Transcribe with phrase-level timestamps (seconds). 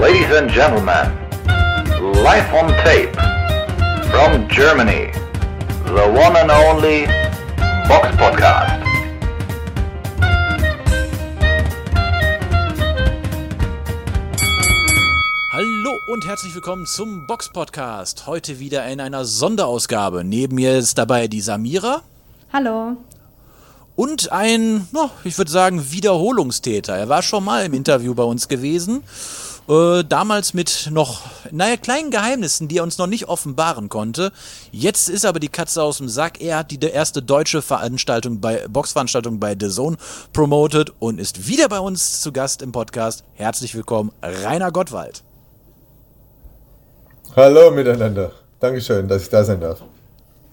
[0.00, 1.10] Ladies and gentlemen,
[2.22, 3.12] live on tape
[4.12, 5.10] from Germany,
[5.86, 7.06] the one and only
[7.88, 8.80] Box Podcast.
[15.50, 18.28] Hallo und herzlich willkommen zum Box Podcast.
[18.28, 20.22] Heute wieder in einer Sonderausgabe.
[20.22, 22.02] Neben mir ist dabei die Samira.
[22.52, 22.96] Hallo.
[23.96, 26.96] Und ein, no, ich würde sagen, Wiederholungstäter.
[26.96, 29.02] Er war schon mal im Interview bei uns gewesen.
[29.68, 34.32] Äh, damals mit noch, naja, kleinen Geheimnissen, die er uns noch nicht offenbaren konnte.
[34.72, 36.40] Jetzt ist aber die Katze aus dem Sack.
[36.40, 39.98] Er hat die erste deutsche Veranstaltung bei, Boxveranstaltung bei The Zone
[40.32, 43.24] promoted und ist wieder bei uns zu Gast im Podcast.
[43.34, 45.22] Herzlich willkommen, Rainer Gottwald.
[47.36, 48.32] Hallo miteinander.
[48.60, 49.82] Dankeschön, dass ich da sein darf.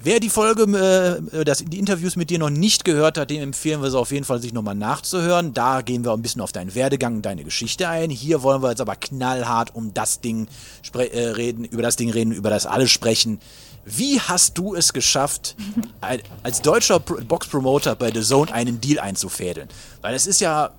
[0.05, 0.66] Wer die Folge,
[1.32, 4.12] äh, das, die Interviews mit dir noch nicht gehört hat, dem empfehlen wir es auf
[4.12, 5.55] jeden Fall, sich nochmal nachzuhören.
[5.55, 8.12] Da gehen wir ein bisschen auf deinen Werdegang und deine Geschichte ein.
[8.12, 10.48] Hier wollen wir jetzt aber knallhart um das Ding
[10.94, 13.40] äh, reden, über das Ding reden, über das alles sprechen.
[13.84, 15.55] Wie hast du es geschafft,
[16.43, 19.70] als deutscher Box-Promoter bei The Zone einen Deal einzufädeln?
[20.02, 20.70] Weil es ist ja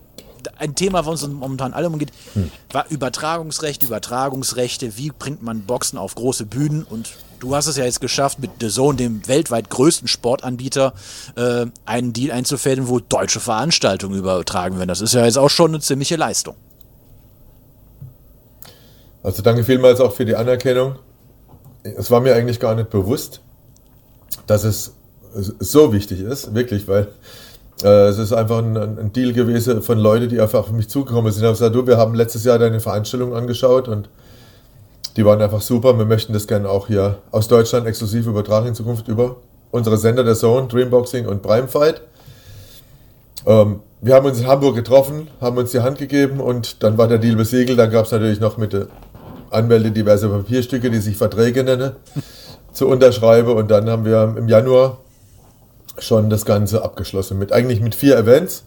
[0.56, 2.52] ein Thema, was uns momentan alle umgeht, hm.
[2.70, 7.84] war Übertragungsrechte, Übertragungsrechte, wie bringt man Boxen auf große Bühnen und du hast es ja
[7.84, 10.92] jetzt geschafft, mit The Zone, dem weltweit größten Sportanbieter,
[11.36, 14.88] äh, einen Deal einzufädeln, wo deutsche Veranstaltungen übertragen werden.
[14.88, 16.54] Das ist ja jetzt auch schon eine ziemliche Leistung.
[19.22, 20.96] Also danke vielmals auch für die Anerkennung.
[21.82, 23.40] Es war mir eigentlich gar nicht bewusst,
[24.46, 24.94] dass es
[25.34, 27.08] so wichtig ist, wirklich, weil
[27.82, 31.30] äh, es ist einfach ein, ein, Deal gewesen von Leuten, die einfach auf mich zugekommen
[31.32, 31.42] sind.
[31.42, 34.08] Ich habe gesagt, du, wir haben letztes Jahr deine Veranstaltung angeschaut und
[35.16, 35.98] die waren einfach super.
[35.98, 39.36] Wir möchten das gerne auch hier aus Deutschland exklusiv übertragen in Zukunft über
[39.70, 42.02] unsere Sender der Zone, Dreamboxing und Primefight.
[43.46, 47.08] Ähm, wir haben uns in Hamburg getroffen, haben uns die Hand gegeben und dann war
[47.08, 47.78] der Deal besiegelt.
[47.78, 48.88] Dann gab es natürlich noch mit der
[49.50, 51.92] Anwälte diverse Papierstücke, die sich Verträge nennen,
[52.72, 53.56] zu unterschreiben.
[53.56, 54.98] Und dann haben wir im Januar
[55.98, 58.64] schon das Ganze abgeschlossen mit eigentlich mit vier Events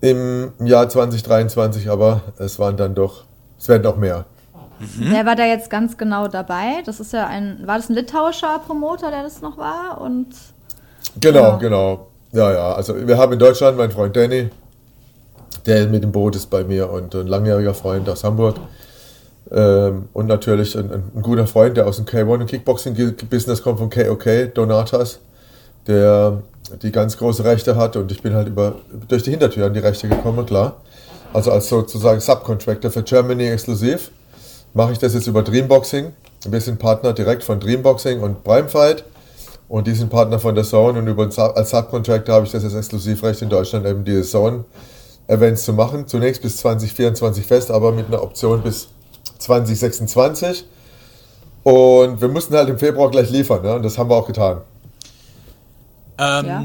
[0.00, 3.24] im Jahr 2023, aber es waren dann doch,
[3.58, 4.24] es werden doch mehr.
[4.78, 5.10] Mhm.
[5.10, 6.82] Wer war da jetzt ganz genau dabei?
[6.84, 10.00] Das ist ja ein, war das ein litauischer Promoter, der das noch war?
[10.00, 10.28] Und
[11.20, 11.56] genau, ja.
[11.56, 12.06] genau.
[12.32, 12.72] Ja, ja.
[12.72, 14.50] Also wir haben in Deutschland meinen Freund Danny,
[15.64, 18.56] der mit dem Boot ist bei mir und ein langjähriger Freund aus Hamburg.
[19.50, 23.90] Ähm, und natürlich ein, ein, guter Freund, der aus dem K1 und Kickboxing-Business kommt, von
[23.90, 25.20] KOK, Donatas,
[25.86, 26.42] der
[26.82, 28.74] die ganz große Rechte hat und ich bin halt über,
[29.06, 30.80] durch die Hintertür an die Rechte gekommen, klar.
[31.32, 34.10] Also als sozusagen Subcontractor für Germany exklusiv
[34.76, 36.12] mache ich das jetzt über Dreamboxing.
[36.48, 39.04] Wir sind Partner direkt von Dreamboxing und Primefight
[39.68, 42.74] und die sind Partner von der Zone und über als Subcontractor habe ich das jetzt
[42.74, 44.64] Exklusivrecht in Deutschland eben diese Zone
[45.28, 46.06] Events zu machen.
[46.06, 48.88] Zunächst bis 2024 fest, aber mit einer Option bis
[49.38, 50.66] 2026.
[51.62, 53.74] Und wir mussten halt im Februar gleich liefern, ne?
[53.74, 54.60] und das haben wir auch getan.
[56.18, 56.64] Ähm, ja.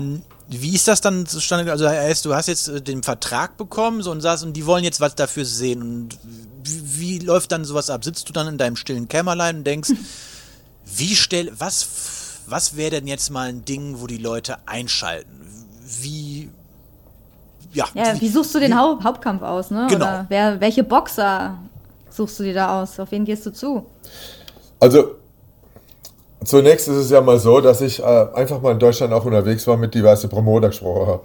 [0.53, 1.71] Wie ist das dann zustande?
[1.71, 4.83] Also heißt, du hast jetzt äh, den Vertrag bekommen so, und sagst, und die wollen
[4.83, 5.81] jetzt was dafür sehen.
[5.81, 6.17] Und
[6.63, 8.03] wie, wie, läuft dann sowas ab?
[8.03, 9.91] Sitzt du dann in deinem stillen Kämmerlein und denkst,
[10.85, 11.87] wie stell, was,
[12.47, 15.39] was wäre denn jetzt mal ein Ding, wo die Leute einschalten?
[16.01, 16.49] Wie,
[17.71, 17.85] ja.
[17.93, 19.87] ja wie, wie suchst du den Haupt, Hauptkampf aus, ne?
[19.89, 20.05] Genau.
[20.05, 21.57] Oder wer, welche Boxer
[22.09, 22.99] suchst du dir da aus?
[22.99, 23.85] Auf wen gehst du zu?
[24.81, 25.15] Also,
[26.43, 28.03] Zunächst ist es ja mal so, dass ich äh,
[28.33, 31.21] einfach mal in Deutschland auch unterwegs war, mit diverse Promoter gesprochen habe.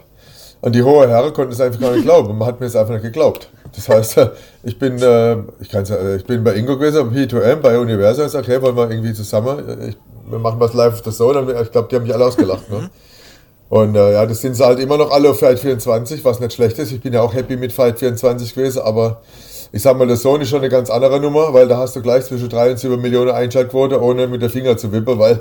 [0.60, 2.36] Und die hohe Herren konnten es einfach gar nicht glauben.
[2.36, 3.48] Man hat mir es einfach nicht geglaubt.
[3.74, 4.20] Das heißt,
[4.62, 8.32] ich bin, äh, ich, kann's, äh, ich bin bei Ingo gewesen, P2M, bei Universal und
[8.32, 9.96] gesagt, hey, wollen wir irgendwie zusammen, ich,
[10.28, 11.60] wir machen was live auf der Zone.
[11.62, 12.70] Ich glaube, die haben mich alle ausgelacht.
[12.70, 12.90] Ne?
[13.68, 16.52] Und äh, ja, das sind sie halt immer noch alle auf Fight 24, was nicht
[16.52, 16.92] schlecht ist.
[16.92, 19.22] Ich bin ja auch happy mit Fight 24 gewesen, aber
[19.76, 22.00] ich sag mal, der Sony ist schon eine ganz andere Nummer, weil da hast du
[22.00, 25.40] gleich zwischen 3 und 7 Millionen Einschaltquote, ohne mit der Finger zu wippen, weil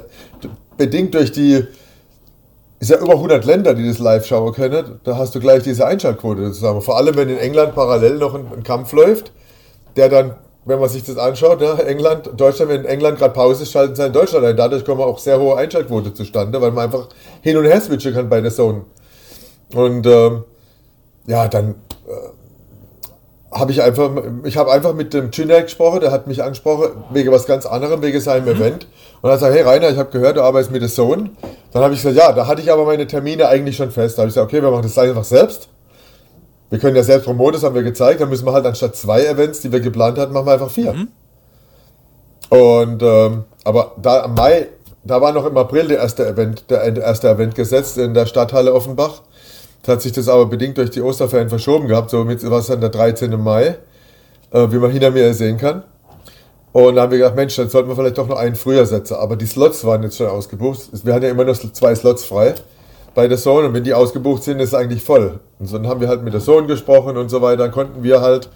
[0.75, 1.63] bedingt durch die,
[2.81, 5.87] ist ja über 100 Länder, die das live schauen können, da hast du gleich diese
[5.87, 6.81] Einschaltquote zusammen.
[6.81, 9.31] Vor allem, wenn in England parallel noch ein, ein Kampf läuft,
[9.95, 13.63] der dann, wenn man sich das anschaut, ne, England, Deutschland, wenn in England gerade Pause
[13.63, 14.57] ist, schalten sie in Deutschland ein.
[14.57, 17.07] Dadurch kommen auch sehr hohe Einschaltquote zustande, weil man einfach
[17.39, 18.81] hin und her switchen kann bei der Zone.
[19.73, 20.43] Und ähm,
[21.25, 21.75] ja, dann
[23.55, 24.11] habe ich einfach,
[24.43, 28.01] ich habe einfach mit dem Chinner gesprochen, der hat mich angesprochen, wegen was ganz anderem,
[28.01, 28.51] wegen seinem mhm.
[28.51, 28.87] Event.
[29.21, 31.37] Und er hat gesagt, hey Rainer, ich habe gehört, du arbeitest mit der Sohn.
[31.71, 34.17] Dann habe ich gesagt, ja, da hatte ich aber meine Termine eigentlich schon fest.
[34.17, 35.69] Da habe ich gesagt, okay, wir machen das einfach selbst.
[36.69, 38.19] Wir können ja selbst promoten, das haben wir gezeigt.
[38.19, 40.93] Dann müssen wir halt anstatt zwei Events, die wir geplant hatten, machen wir einfach vier.
[40.93, 41.07] Mhm.
[42.49, 44.67] Und, ähm, aber da am Mai,
[45.05, 48.73] da war noch im April der erste Event, der erste Event gesetzt in der Stadthalle
[48.73, 49.21] Offenbach.
[49.87, 52.89] Hat sich das aber bedingt durch die Osterferien verschoben gehabt, somit war es dann der
[52.89, 53.41] 13.
[53.41, 53.77] Mai.
[54.55, 55.83] äh, wie man hinter mir sehen kann.
[56.71, 59.15] Und dann haben wir gedacht, Mensch, dann sollten wir vielleicht doch noch einen früher setzen.
[59.15, 60.89] Aber die Slots waren jetzt schon ausgebucht.
[61.03, 62.55] Wir hatten ja immer nur zwei Slots frei
[63.13, 65.39] bei der Zone und wenn die ausgebucht sind, ist es eigentlich voll.
[65.59, 67.63] Und dann haben wir halt mit der Zone gesprochen und so weiter.
[67.63, 68.49] Dann konnten wir halt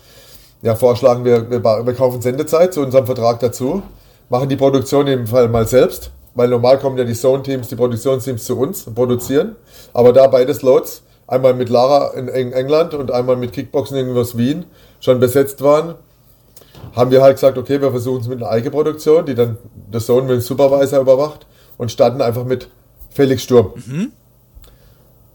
[0.62, 3.82] ja, vorschlagen, wir, wir, wir kaufen Sendezeit zu unserem Vertrag dazu,
[4.28, 8.44] machen die Produktion dem Fall mal selbst, weil normal kommen ja die Zone-Teams, die Produktionsteams
[8.44, 9.56] zu uns und produzieren.
[9.94, 14.66] Aber da beide Slots, einmal mit Lara in England und einmal mit Kickboxen in Wien,
[15.00, 15.96] schon besetzt waren,
[16.96, 19.58] haben wir halt gesagt, okay, wir versuchen es mit einer Eigenproduktion, die dann
[19.94, 21.46] der Zone mit dem Supervisor überwacht
[21.78, 22.70] und starten einfach mit
[23.12, 23.74] Felix Sturm.
[23.76, 24.12] Mhm.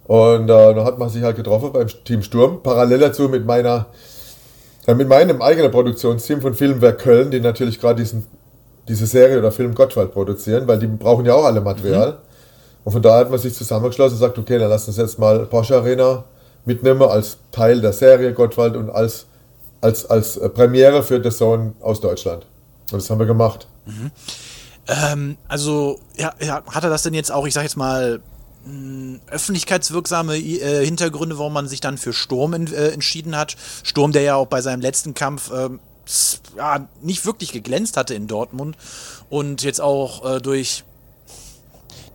[0.05, 2.63] Und äh, dann hat man sich halt getroffen beim Team Sturm.
[2.63, 3.87] Parallel dazu mit meiner,
[4.87, 8.27] äh, mit meinem eigenen Produktionsteam von Filmwerk Köln, die natürlich gerade diesen,
[8.89, 12.13] diese Serie oder Film Gottwald produzieren, weil die brauchen ja auch alle Material.
[12.13, 12.34] Mhm.
[12.85, 15.47] Und von daher hat man sich zusammengeschlossen und sagt, okay, dann lass uns jetzt mal
[15.47, 16.25] Porsche Arena
[16.65, 19.27] mitnehmen als Teil der Serie Gottwald und als,
[19.81, 22.47] als, als äh, Premiere für The Zone aus Deutschland.
[22.93, 23.67] Und das haben wir gemacht.
[23.87, 24.11] Mhm.
[24.87, 28.21] Ähm, also, ja, ja, hat er das denn jetzt auch, ich sag jetzt mal,
[29.27, 33.57] öffentlichkeitswirksame äh, Hintergründe, warum man sich dann für Sturm in, äh, entschieden hat.
[33.83, 35.69] Sturm, der ja auch bei seinem letzten Kampf äh,
[36.57, 38.77] ja, nicht wirklich geglänzt hatte in Dortmund
[39.29, 40.85] und jetzt auch äh, durch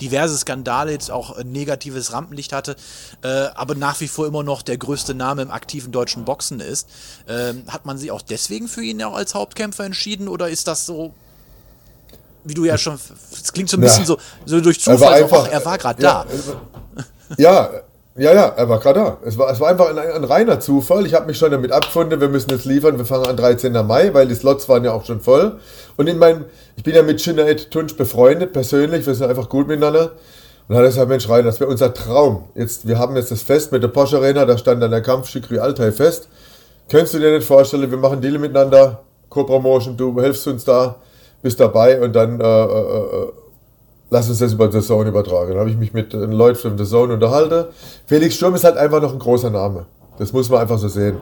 [0.02, 2.76] diverse Skandale jetzt auch ein negatives Rampenlicht hatte,
[3.24, 6.88] äh, aber nach wie vor immer noch der größte Name im aktiven deutschen Boxen ist.
[7.28, 10.86] Ähm, hat man sich auch deswegen für ihn auch als Hauptkämpfer entschieden oder ist das
[10.86, 11.14] so
[12.46, 12.98] wie du ja schon,
[13.32, 14.08] es klingt so ein bisschen ja.
[14.08, 17.04] so, so durch Zufall, er war, einfach, so, er war gerade ja, da.
[17.38, 17.70] Ja,
[18.20, 19.18] ja, ja, er war gerade da.
[19.26, 21.06] Es war, es war einfach ein, ein reiner Zufall.
[21.06, 22.98] Ich habe mich schon damit abgefunden, wir müssen jetzt liefern.
[22.98, 23.72] Wir fangen an 13.
[23.86, 25.60] Mai, weil die Slots waren ja auch schon voll.
[25.98, 26.46] Und in meinem,
[26.76, 29.08] ich bin ja mit Sinead Tunch befreundet, persönlich.
[29.08, 30.12] Wir sind einfach gut miteinander.
[30.68, 32.44] Und hat er gesagt, Mensch, Rein, das wäre unser Traum.
[32.56, 35.30] Jetzt, wir haben jetzt das Fest mit der Porsche Arena, da stand dann der Kampf
[35.30, 36.28] Schikri Altai fest.
[36.90, 39.00] Könntest du dir nicht vorstellen, wir machen Deal miteinander,
[39.30, 40.98] Co-Promotion, du hilfst uns da
[41.42, 43.32] bist dabei und dann äh, äh, äh,
[44.10, 45.52] lass uns das über The Zone übertragen.
[45.52, 47.66] Dann habe ich mich mit den Leuten von The Zone unterhalten.
[48.06, 49.86] Felix Sturm ist halt einfach noch ein großer Name.
[50.18, 51.18] Das muss man einfach so sehen.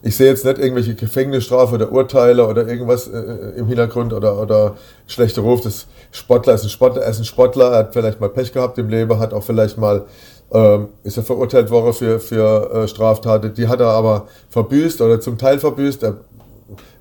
[0.00, 4.40] Ich sehe jetzt nicht irgendwelche Gefängnisstrafe oder Urteile oder irgendwas äh, äh, im Hintergrund oder,
[4.40, 4.76] oder
[5.08, 5.60] schlechter Ruf.
[5.62, 8.78] Das Sportler ist ein Sportler, er ist ein Sportler, er hat vielleicht mal Pech gehabt
[8.78, 10.04] im Leben, hat auch vielleicht mal,
[10.52, 15.20] ähm, ist er verurteilt worden für, für äh, Straftaten, die hat er aber verbüßt oder
[15.20, 16.04] zum Teil verbüßt.
[16.04, 16.18] Er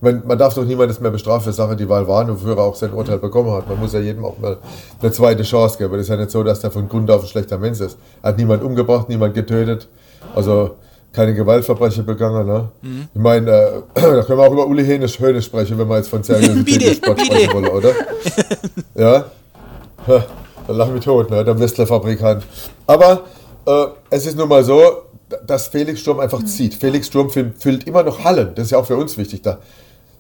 [0.02, 2.76] man, man darf doch niemandes mehr bestrafen für Sachen, die Wahl waren, wofür er auch
[2.76, 3.68] sein Urteil bekommen hat.
[3.68, 4.58] Man muss ja jedem auch mal
[5.02, 5.94] eine zweite Chance geben.
[5.94, 7.98] Das ist ja nicht so, dass der von Grund auf ein schlechter Mensch ist.
[8.22, 9.88] Er hat niemand umgebracht, niemand getötet.
[10.36, 10.76] Also
[11.12, 12.46] keine Gewaltverbrechen begangen.
[12.46, 12.70] Ne?
[12.82, 13.08] Mhm.
[13.14, 16.10] Ich meine, äh, da können wir auch über Uli Hoeneß, Hoeneß sprechen, wenn wir jetzt
[16.10, 17.92] von seriösen Sport sprechen wollen, oder?
[18.96, 19.26] ja?
[20.68, 21.44] Dann lachen wir tot, ne?
[21.44, 22.44] der Westler-Fabrikant.
[22.86, 23.24] Aber
[23.66, 25.07] äh, es ist nun mal so,
[25.46, 26.48] dass Felix Sturm einfach mhm.
[26.48, 26.76] zieht.
[26.76, 28.52] Felix Sturm füllt immer noch Hallen.
[28.56, 29.42] Das ist ja auch für uns wichtig.
[29.42, 29.60] Da,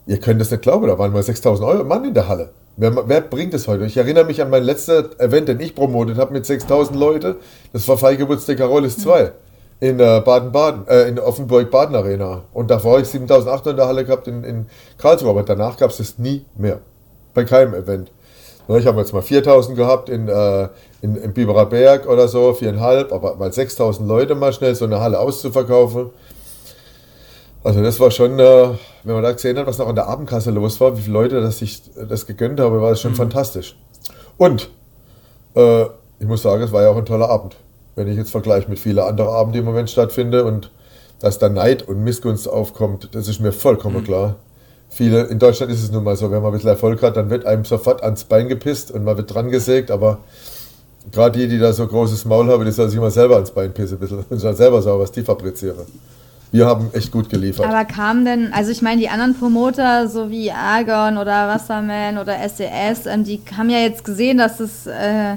[0.05, 2.49] ihr könnt das nicht glauben, da waren mal 6000 Euro Mann in der Halle.
[2.75, 3.85] Wer, wer, bringt es heute?
[3.85, 7.35] Ich erinnere mich an mein letztes Event, den ich promotet habe mit 6000 Leuten.
[7.73, 9.29] Das war Freigeburtstag Carolis 2 mhm.
[9.79, 12.43] in äh, Baden-Baden, äh, in Offenburg-Baden Arena.
[12.53, 14.65] Und davor habe ich 7800 in der Halle gehabt in, in
[14.97, 15.31] Karlsruhe.
[15.31, 16.79] Aber danach gab es das nie mehr.
[17.33, 18.11] Bei keinem Event.
[18.69, 20.67] Ich habe jetzt mal 4000 gehabt in, äh,
[21.01, 24.99] in, in Biberer Berg oder so, viereinhalb, aber mal 6000 Leute mal schnell so eine
[24.99, 26.09] Halle auszuverkaufen.
[27.63, 28.69] Also das war schon, äh,
[29.03, 31.41] wenn man da gesehen hat, was noch an der Abendkasse los war, wie viele Leute
[31.41, 33.17] das sich das gegönnt haben, war das schon mhm.
[33.17, 33.77] fantastisch.
[34.37, 34.69] Und
[35.55, 35.83] äh,
[36.19, 37.55] ich muss sagen, es war ja auch ein toller Abend.
[37.95, 40.71] Wenn ich jetzt vergleiche mit vielen anderen Abenden, die im Moment stattfinden und
[41.19, 44.03] dass da Neid und Missgunst aufkommt, das ist mir vollkommen mhm.
[44.03, 44.35] klar
[44.97, 47.29] viele, in Deutschland ist es nun mal so, wenn man ein bisschen Erfolg hat, dann
[47.29, 50.17] wird einem sofort ans Bein gepisst und man wird dran gesägt, aber
[51.11, 53.71] gerade die, die da so großes Maul haben, die sollen sich immer selber ans Bein
[53.73, 55.85] pissen, ein bisschen, und sollen selber sagen, was die fabrizieren.
[56.51, 57.67] Wir haben echt gut geliefert.
[57.67, 62.37] Aber kam denn, also ich meine, die anderen Promoter, so wie Argon oder Wasserman oder
[62.47, 65.35] SES, ähm, die haben ja jetzt gesehen, dass es äh,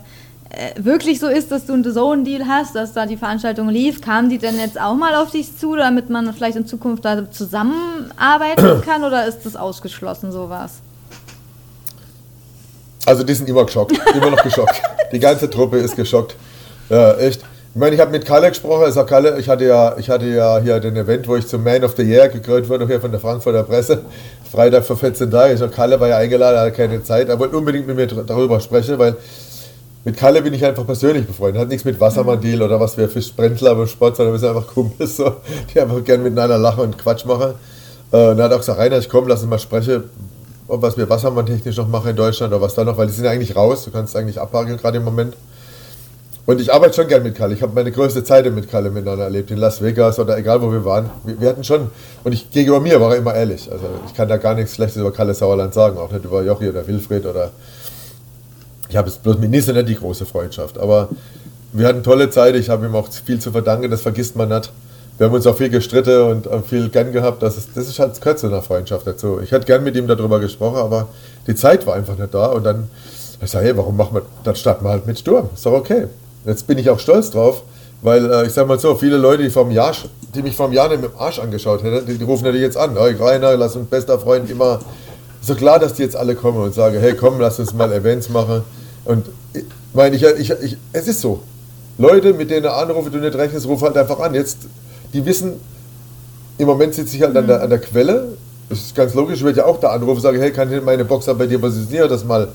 [0.77, 4.39] wirklich so ist, dass du einen Zone-Deal hast, dass da die Veranstaltung lief, kamen die
[4.39, 9.05] denn jetzt auch mal auf dich zu, damit man vielleicht in Zukunft da zusammenarbeiten kann
[9.05, 10.81] oder ist das ausgeschlossen, sowas?
[13.07, 14.83] Also die sind immer geschockt, immer noch geschockt.
[15.13, 16.37] Die ganze Truppe ist geschockt.
[16.89, 17.43] Ja, echt.
[17.73, 18.87] Ich meine, ich habe mit Kalle gesprochen.
[18.89, 21.63] Ich, sag, Kalle, ich, hatte ja, ich hatte ja hier den Event, wo ich zum
[21.63, 24.03] Man of the Year gekrönt wurde, hier von der Frankfurter Presse.
[24.51, 25.55] Freitag vor 14 Tagen.
[25.55, 27.29] Ich sag, Kalle war ja eingeladen, er hatte keine Zeit.
[27.29, 29.17] Er wollte unbedingt mit mir darüber sprechen, weil
[30.05, 31.61] mit Kalle bin ich einfach persönlich befreundet.
[31.61, 35.17] Hat nichts mit Wassermann-Deal oder was wir Fischbrentler beim Sport, sondern wir sind einfach Kumpels,
[35.17, 35.37] so,
[35.73, 37.55] die einfach gerne miteinander lachen und Quatsch machen.
[38.13, 40.05] Äh, und dann hat auch gesagt, Rainer, ich komme, lass uns mal sprechen,
[40.69, 43.13] ob was wir Wassermann technisch noch machen in Deutschland oder was da noch, weil die
[43.13, 45.35] sind ja eigentlich raus, du kannst eigentlich abhaken gerade im Moment.
[46.47, 47.55] Und ich arbeite schon gern mit Kalle.
[47.55, 50.73] Ich habe meine größte Zeit mit Kalle miteinander erlebt, in Las Vegas oder egal wo
[50.73, 51.11] wir waren.
[51.25, 51.91] Wir, wir, hatten schon,
[52.25, 53.71] und ich gegenüber mir war er immer ehrlich.
[53.71, 56.71] Also ich kann da gar nichts Schlechtes über Kalle Sauerland sagen, auch nicht über Jochi
[56.71, 57.51] oder Wilfried oder.
[58.91, 60.79] Ich habe es bloß mit Nisse nicht die große Freundschaft.
[60.79, 61.09] Aber
[61.73, 62.57] wir hatten tolle Zeit.
[62.57, 64.71] Ich habe ihm auch viel zu verdanken, das vergisst man nicht.
[65.17, 67.43] Wir haben uns auch viel gestritten und viel gern gehabt.
[67.43, 69.39] Das ist, das ist halt das einer Freundschaft dazu.
[69.41, 71.09] Ich hätte gern mit ihm darüber gesprochen, aber
[71.47, 72.47] die Zeit war einfach nicht da.
[72.47, 72.89] Und dann,
[73.41, 75.51] ich sage, hey, warum machen wir, dann starten wir halt mit Sturm.
[75.55, 76.07] Ist doch okay.
[76.47, 77.63] Jetzt bin ich auch stolz drauf,
[78.01, 79.95] weil äh, ich sag mal so, viele Leute, die, vom Jahr,
[80.35, 82.79] die mich vom Jahr nicht mit dem Arsch angeschaut hätten, die, die rufen natürlich jetzt
[82.79, 82.97] an.
[82.97, 84.81] Hey, Rainer, lass uns bester Freund immer.
[85.43, 88.31] So klar, dass die jetzt alle kommen und sagen, hey komm, lass uns mal Events
[88.31, 88.63] machen.
[89.05, 89.65] Und ich
[89.95, 91.43] meine, ich, ich, ich, es ist so.
[91.99, 94.35] Leute, mit denen du anrufe, du nicht rechnest, ruf halt einfach an.
[94.35, 94.59] Jetzt,
[95.13, 95.55] die wissen,
[96.59, 98.29] im Moment sitze ich halt an, der, an der Quelle.
[98.69, 100.83] Das ist ganz logisch, ich werde ja auch da anrufen und sagen, hey, kann ich
[100.83, 102.49] meine Boxer bei dir positionieren, dass mal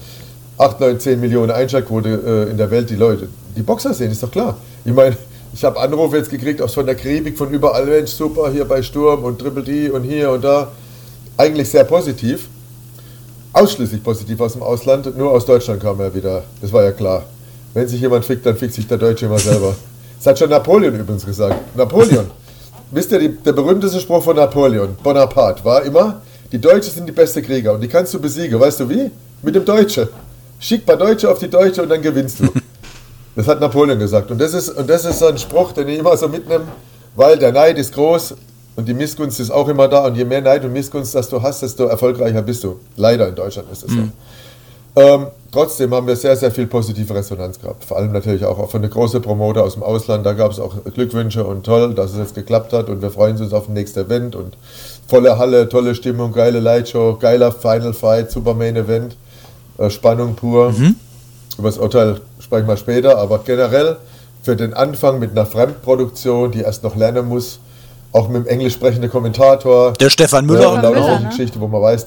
[0.58, 4.24] 8, 9, 10 Millionen Einschaltquote äh, in der Welt die Leute, die Boxer sehen, ist
[4.24, 4.58] doch klar.
[4.86, 5.18] Ich meine,
[5.54, 8.82] ich habe Anrufe jetzt gekriegt, auch von der Karibik, von überall, Mensch, super, hier bei
[8.82, 10.72] Sturm und Triple D und hier und da.
[11.38, 12.48] Eigentlich sehr positiv.
[13.56, 16.44] Ausschließlich positiv aus dem Ausland, nur aus Deutschland kam er wieder.
[16.62, 17.24] Das war ja klar.
[17.74, 19.76] Wenn sich jemand fickt, dann fickt sich der Deutsche immer selber.
[20.18, 21.56] Das hat schon Napoleon übrigens gesagt.
[21.78, 22.26] Napoleon.
[22.90, 26.22] Wisst ihr, die, der berühmteste Spruch von Napoleon, Bonaparte, war immer,
[26.52, 28.60] die Deutschen sind die beste Krieger und die kannst du besiegen.
[28.60, 29.12] Weißt du wie?
[29.42, 30.10] Mit dem Deutsche.
[30.60, 32.50] Schick ein paar Deutsche auf die Deutsche und dann gewinnst du.
[33.36, 34.32] Das hat Napoleon gesagt.
[34.32, 36.66] Und das ist, und das ist so ein Spruch, den ich immer so mitnehme,
[37.16, 38.36] weil der Neid ist groß
[38.76, 40.06] und die Missgunst ist auch immer da.
[40.06, 42.80] Und je mehr Neid und Missgunst das du hast, desto erfolgreicher bist du.
[42.98, 43.98] Leider in Deutschland ist es so.
[43.98, 44.12] Mhm.
[44.98, 47.84] Ähm, trotzdem haben wir sehr, sehr viel positive Resonanz gehabt.
[47.84, 50.26] Vor allem natürlich auch von den großen Promoter aus dem Ausland.
[50.26, 52.90] Da gab es auch Glückwünsche und toll, dass es jetzt geklappt hat.
[52.90, 54.36] Und wir freuen uns auf das nächste Event.
[54.36, 54.58] Und
[55.08, 59.16] volle Halle, tolle Stimmung, geile Lightshow, geiler Final Fight, super Main Event.
[59.78, 60.72] Äh, Spannung pur.
[60.72, 60.96] Mhm.
[61.58, 63.98] Über das Urteil sprechen wir später, aber generell
[64.44, 67.60] für den Anfang mit einer Fremdproduktion, die erst noch lernen muss,
[68.16, 69.94] auch mit dem englisch sprechenden Kommentator.
[69.94, 70.62] Der Stefan Müller.
[70.62, 72.06] Ja, und auch noch eine Geschichte, wo man weiß,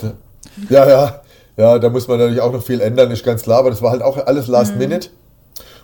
[0.70, 1.20] ja, ja,
[1.56, 3.90] ja, da muss man natürlich auch noch viel ändern, ist ganz klar, aber das war
[3.90, 4.78] halt auch alles Last mhm.
[4.78, 5.10] Minute.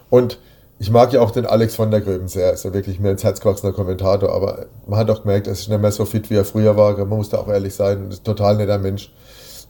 [0.08, 0.38] Und
[0.78, 3.22] ich mag ja auch den Alex von der Gröben sehr, ist ja wirklich mir ins
[3.22, 6.36] Herz gewachsener Kommentator, aber man hat auch gemerkt, er ist nicht mehr so fit, wie
[6.36, 9.12] er früher war, man muss da auch ehrlich sein, ist ein total netter Mensch.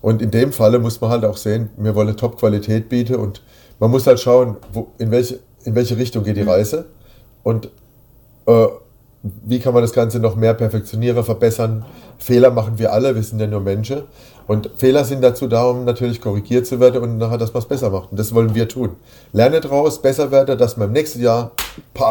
[0.02, 3.42] Und in dem Falle muss man halt auch sehen, wir wollen Top-Qualität bieten und
[3.80, 6.50] man muss halt schauen, wo, in, welche, in welche Richtung geht die mhm.
[6.50, 6.84] Reise
[7.42, 7.70] und
[8.46, 8.66] äh,
[9.24, 11.84] wie kann man das Ganze noch mehr perfektionieren, verbessern.
[12.18, 14.02] Fehler machen wir alle, wir sind ja nur Menschen.
[14.46, 17.68] Und Fehler sind dazu da, um natürlich korrigiert zu werden und nachher, dass man es
[17.68, 18.10] besser macht.
[18.10, 18.96] Und das wollen wir tun.
[19.32, 21.52] Lerne daraus, besser werden, dass man im nächsten Jahr,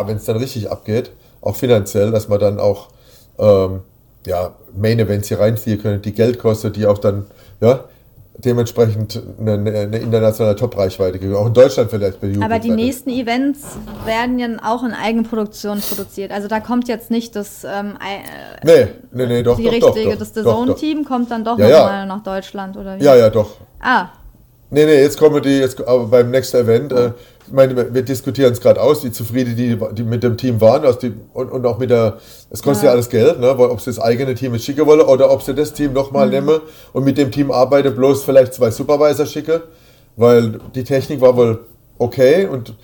[0.05, 2.87] wenn es dann richtig abgeht, auch finanziell, dass man dann auch
[3.37, 3.81] ähm,
[4.25, 7.25] ja, Main Events hier reinziehen können, die Geld kostet, die auch dann
[7.61, 7.83] ja,
[8.37, 11.35] dementsprechend eine, eine internationale Top-Reichweite gibt.
[11.35, 12.43] Auch in Deutschland vielleicht bejubelt.
[12.43, 13.59] Aber die nächsten Events
[14.05, 16.31] werden ja auch in Eigenproduktion produziert.
[16.31, 20.11] Also da kommt jetzt nicht das ähm, äh, nee, nee, nee, doch, die doch, richtige,
[20.11, 22.05] doch, das The Zone-Team kommt dann doch ja, nochmal ja.
[22.05, 23.03] nach Deutschland, oder wie?
[23.03, 23.51] Ja, ja, doch.
[23.79, 24.09] Ah.
[24.71, 27.11] Nee, nee, jetzt kommen die, jetzt, aber beim nächsten Event, äh,
[27.42, 30.83] ich meine, wir diskutieren es gerade aus, die zufrieden, die, die mit dem Team waren
[30.83, 32.17] also die, und, und auch mit der,
[32.49, 35.01] es kostet ja, ja alles Geld, ne, ob sie das eigene Team jetzt schicken wollen
[35.01, 36.31] oder ob sie das Team nochmal mhm.
[36.33, 36.61] nehmen
[36.93, 39.61] und mit dem Team arbeiten, bloß vielleicht zwei Supervisor schicken,
[40.15, 41.59] weil die Technik war wohl
[41.99, 42.75] okay und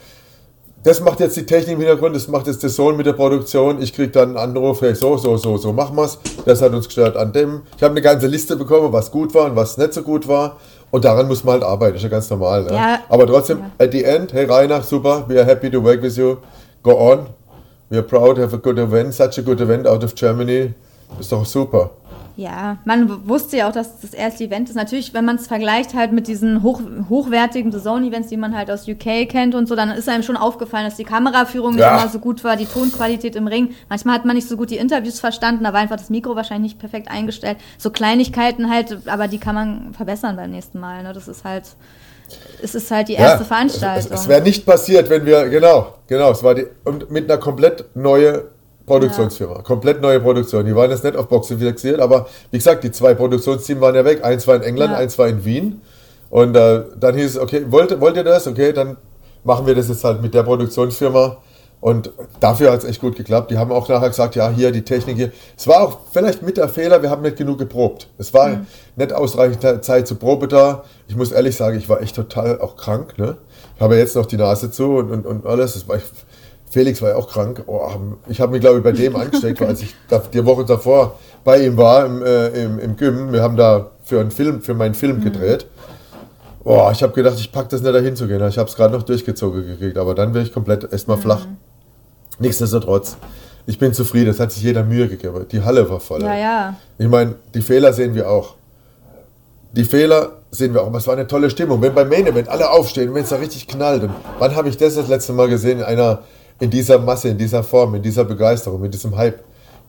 [0.83, 3.81] das macht jetzt die Technik im Hintergrund, das macht jetzt der Sohn mit der Produktion.
[3.81, 6.17] Ich kriege dann einen Anruf, hey, so, so, so, so, machen wir's.
[6.45, 7.63] Das hat uns gestört an dem.
[7.75, 10.57] Ich habe eine ganze Liste bekommen, was gut war und was nicht so gut war.
[10.91, 12.63] Und daran muss man halt arbeiten, das ist ja ganz normal.
[12.63, 12.74] Ne?
[12.74, 13.00] Ja.
[13.10, 13.86] Aber trotzdem, ja.
[13.86, 16.38] at the end, hey Rainer, super, we are happy to work with you.
[16.84, 17.27] Go on.
[17.89, 20.74] We are proud to have a good event, such a good event out of Germany.
[21.19, 21.91] Ist doch super.
[22.39, 24.75] Ja, man wusste ja auch, dass das erste Event ist.
[24.75, 26.79] Natürlich, wenn man es vergleicht halt mit diesen hoch,
[27.10, 30.38] hochwertigen The Zone-Events, die man halt aus UK kennt und so, dann ist einem schon
[30.38, 33.75] aufgefallen, dass die Kameraführung nicht immer so gut war, die Tonqualität im Ring.
[33.89, 36.72] Manchmal hat man nicht so gut die Interviews verstanden, da war einfach das Mikro wahrscheinlich
[36.72, 37.58] nicht perfekt eingestellt.
[37.77, 41.03] So Kleinigkeiten halt, aber die kann man verbessern beim nächsten Mal.
[41.03, 41.12] Ne?
[41.12, 41.65] Das ist halt,
[42.63, 44.13] es ist halt die erste ja, Veranstaltung.
[44.13, 47.38] Es, es wäre nicht passiert, wenn wir, genau, genau, es war die, und mit einer
[47.38, 48.43] komplett neuen
[48.89, 49.55] Produktionsfirma.
[49.58, 49.62] Ja.
[49.62, 50.65] Komplett neue Produktion.
[50.65, 54.03] Die waren jetzt nicht auf Boxen fixiert, aber wie gesagt, die zwei Produktionsteams waren ja
[54.03, 54.24] weg.
[54.24, 54.98] Eins war in England, ja.
[54.98, 55.81] eins war in Wien.
[56.29, 58.48] Und äh, dann hieß es, okay, wollt, wollt ihr das?
[58.48, 58.98] Okay, dann
[59.43, 61.38] machen wir das jetzt halt mit der Produktionsfirma.
[61.81, 63.51] Und dafür hat es echt gut geklappt.
[63.51, 65.31] Die haben auch nachher gesagt, ja, hier die Technik hier.
[65.58, 68.10] Es war auch vielleicht mit der Fehler, wir haben nicht genug geprobt.
[68.17, 68.67] Es war mhm.
[68.98, 70.84] nicht ausreichend Zeit zur Probe da.
[71.08, 73.17] Ich muss ehrlich sagen, ich war echt total auch krank.
[73.17, 73.38] Ne?
[73.75, 75.75] Ich habe jetzt noch die Nase zu und, und, und alles.
[75.75, 76.03] Das war, ich
[76.69, 77.63] Felix war ja auch krank.
[77.65, 77.89] Oh,
[78.27, 79.95] ich habe mich, glaube ich, bei dem angesteckt, als ich
[80.33, 83.33] die Woche davor bei ihm war im, äh, im, im Gym.
[83.33, 85.23] Wir haben da für einen Film, für meinen Film mhm.
[85.23, 85.65] gedreht.
[86.63, 88.45] Boah, ich habe gedacht, ich packe das nicht dahin zu gehen.
[88.47, 91.21] Ich habe es gerade noch durchgezogen gekriegt, aber dann wäre ich komplett erstmal Mhm.
[91.21, 91.47] flach.
[92.38, 93.17] Nichtsdestotrotz,
[93.65, 94.29] ich bin zufrieden.
[94.29, 95.45] Es hat sich jeder Mühe gegeben.
[95.51, 96.21] Die Halle war voll.
[96.21, 96.75] Ja, ja.
[96.97, 98.55] Ich meine, die Fehler sehen wir auch.
[99.71, 100.88] Die Fehler sehen wir auch.
[100.88, 101.81] Aber es war eine tolle Stimmung.
[101.81, 104.03] Wenn beim Main Event alle aufstehen, wenn es da richtig knallt.
[104.03, 105.79] Und wann habe ich das das letzte Mal gesehen?
[105.79, 106.19] In einer,
[106.59, 109.39] in dieser Masse, in dieser Form, in dieser Begeisterung, mit diesem Hype,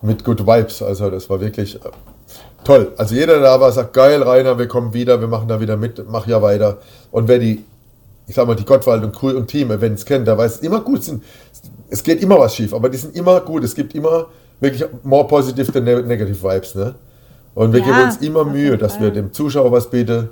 [0.03, 0.83] mit Good Vibes.
[0.83, 1.79] Also das war wirklich äh,
[2.65, 2.93] toll.
[2.97, 5.77] Also jeder, der da war, sagt, geil, Rainer, wir kommen wieder, wir machen da wieder
[5.77, 6.79] mit, mach ja weiter.
[7.11, 7.65] Und wer die,
[8.27, 11.23] ich sag mal, die Gottwald und Crew und Team-Events kennt, der weiß, immer gut sind.
[11.91, 13.65] Es geht immer was schief, aber die sind immer gut.
[13.65, 14.27] Es gibt immer
[14.61, 16.95] wirklich more positive than ne- negative Vibes, ne?
[17.55, 20.29] Und wir Ja, geben uns immer Mühe, dass wir dem Zuschauer was bieten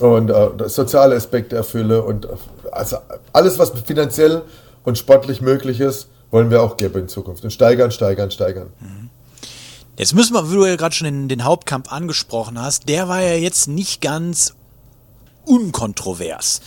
[0.00, 2.28] und äh, soziale Aspekte erfülle und äh,
[2.70, 2.98] also
[3.32, 4.42] alles, was finanziell
[4.84, 8.70] und sportlich möglich ist, wollen wir auch geben in Zukunft und steigern, steigern, steigern.
[9.96, 13.20] Jetzt müssen wir, wie du ja gerade schon den, den Hauptkampf angesprochen hast, der war
[13.20, 14.54] ja jetzt nicht ganz
[15.44, 16.60] unkontrovers.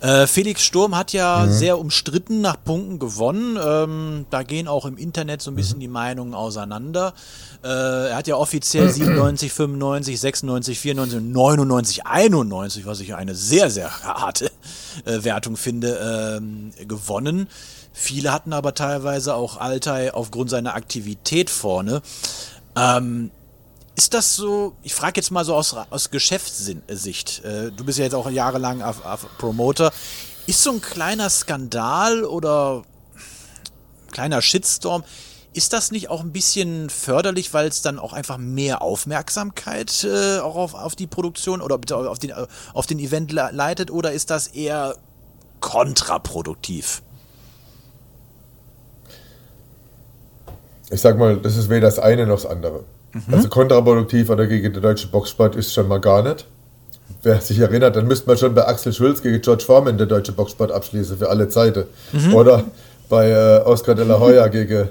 [0.00, 3.58] Äh, Felix Sturm hat ja sehr umstritten nach Punkten gewonnen.
[3.62, 7.14] Ähm, da gehen auch im Internet so ein bisschen die Meinungen auseinander.
[7.64, 13.34] Äh, er hat ja offiziell 97, 95, 96, 94 und 99, 91, was ich eine
[13.34, 14.50] sehr, sehr harte
[15.04, 17.48] äh, Wertung finde, ähm, gewonnen.
[17.92, 22.02] Viele hatten aber teilweise auch Altai aufgrund seiner Aktivität vorne.
[22.76, 23.32] Ähm,
[23.98, 28.04] ist das so, ich frage jetzt mal so aus, aus Geschäftssicht, äh, du bist ja
[28.04, 29.92] jetzt auch jahrelang auf, auf Promoter,
[30.46, 32.84] ist so ein kleiner Skandal oder
[34.12, 35.02] kleiner Shitstorm,
[35.52, 40.38] ist das nicht auch ein bisschen förderlich, weil es dann auch einfach mehr Aufmerksamkeit äh,
[40.38, 42.32] auch auf, auf die Produktion oder auf den,
[42.74, 44.94] auf den Event le- leitet oder ist das eher
[45.58, 47.02] kontraproduktiv?
[50.88, 52.84] Ich sag mal, das ist weder das eine noch das andere.
[53.30, 56.46] Also kontraproduktiv oder gegen den deutschen Boxsport ist schon mal gar nicht.
[57.22, 60.34] Wer sich erinnert, dann müsste man schon bei Axel Schulz gegen George Foreman den deutschen
[60.34, 61.84] Boxsport abschließen für alle Zeiten.
[62.34, 62.64] Oder
[63.08, 64.88] bei äh, Oscar de la Hoya gegen,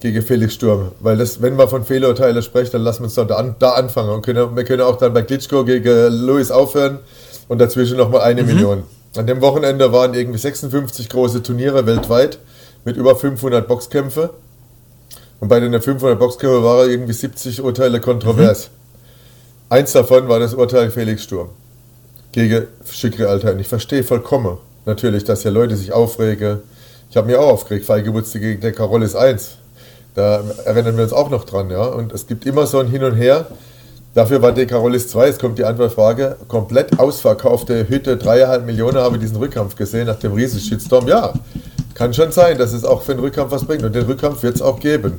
[0.00, 0.92] gegen Felix Sturm.
[1.00, 3.72] Weil das, wenn man von Fehlurteilen spricht, dann lassen wir uns doch da, an, da
[3.72, 4.10] anfangen.
[4.10, 6.98] Und können, wir können auch dann bei Klitschko gegen Louis aufhören
[7.48, 8.82] und dazwischen nochmal eine Million.
[9.16, 12.38] An dem Wochenende waren irgendwie 56 große Turniere weltweit
[12.84, 14.30] mit über 500 Boxkämpfe.
[15.40, 18.70] Und bei den 500 Boxkämpfen waren irgendwie 70 Urteile kontrovers.
[19.68, 21.50] Eins davon war das Urteil Felix Sturm
[22.32, 23.52] gegen Schikri Alter.
[23.52, 26.58] Und ich verstehe vollkommen natürlich, dass ja Leute sich aufregen.
[27.10, 29.58] Ich habe mir auch aufgeregt, Feigebutzte gegen der Carolis 1.
[30.14, 31.84] Da erinnern wir uns auch noch dran, ja.
[31.84, 33.46] Und es gibt immer so ein Hin und Her.
[34.14, 39.36] Dafür war Dekarolis 2, es kommt die Antwortfrage, komplett ausverkaufte Hütte, dreieinhalb Millionen habe diesen
[39.36, 41.06] Rückkampf gesehen nach dem riesen Shitstorm.
[41.06, 41.34] Ja,
[41.94, 44.56] kann schon sein, dass es auch für den Rückkampf was bringt und den Rückkampf wird
[44.56, 45.18] es auch geben.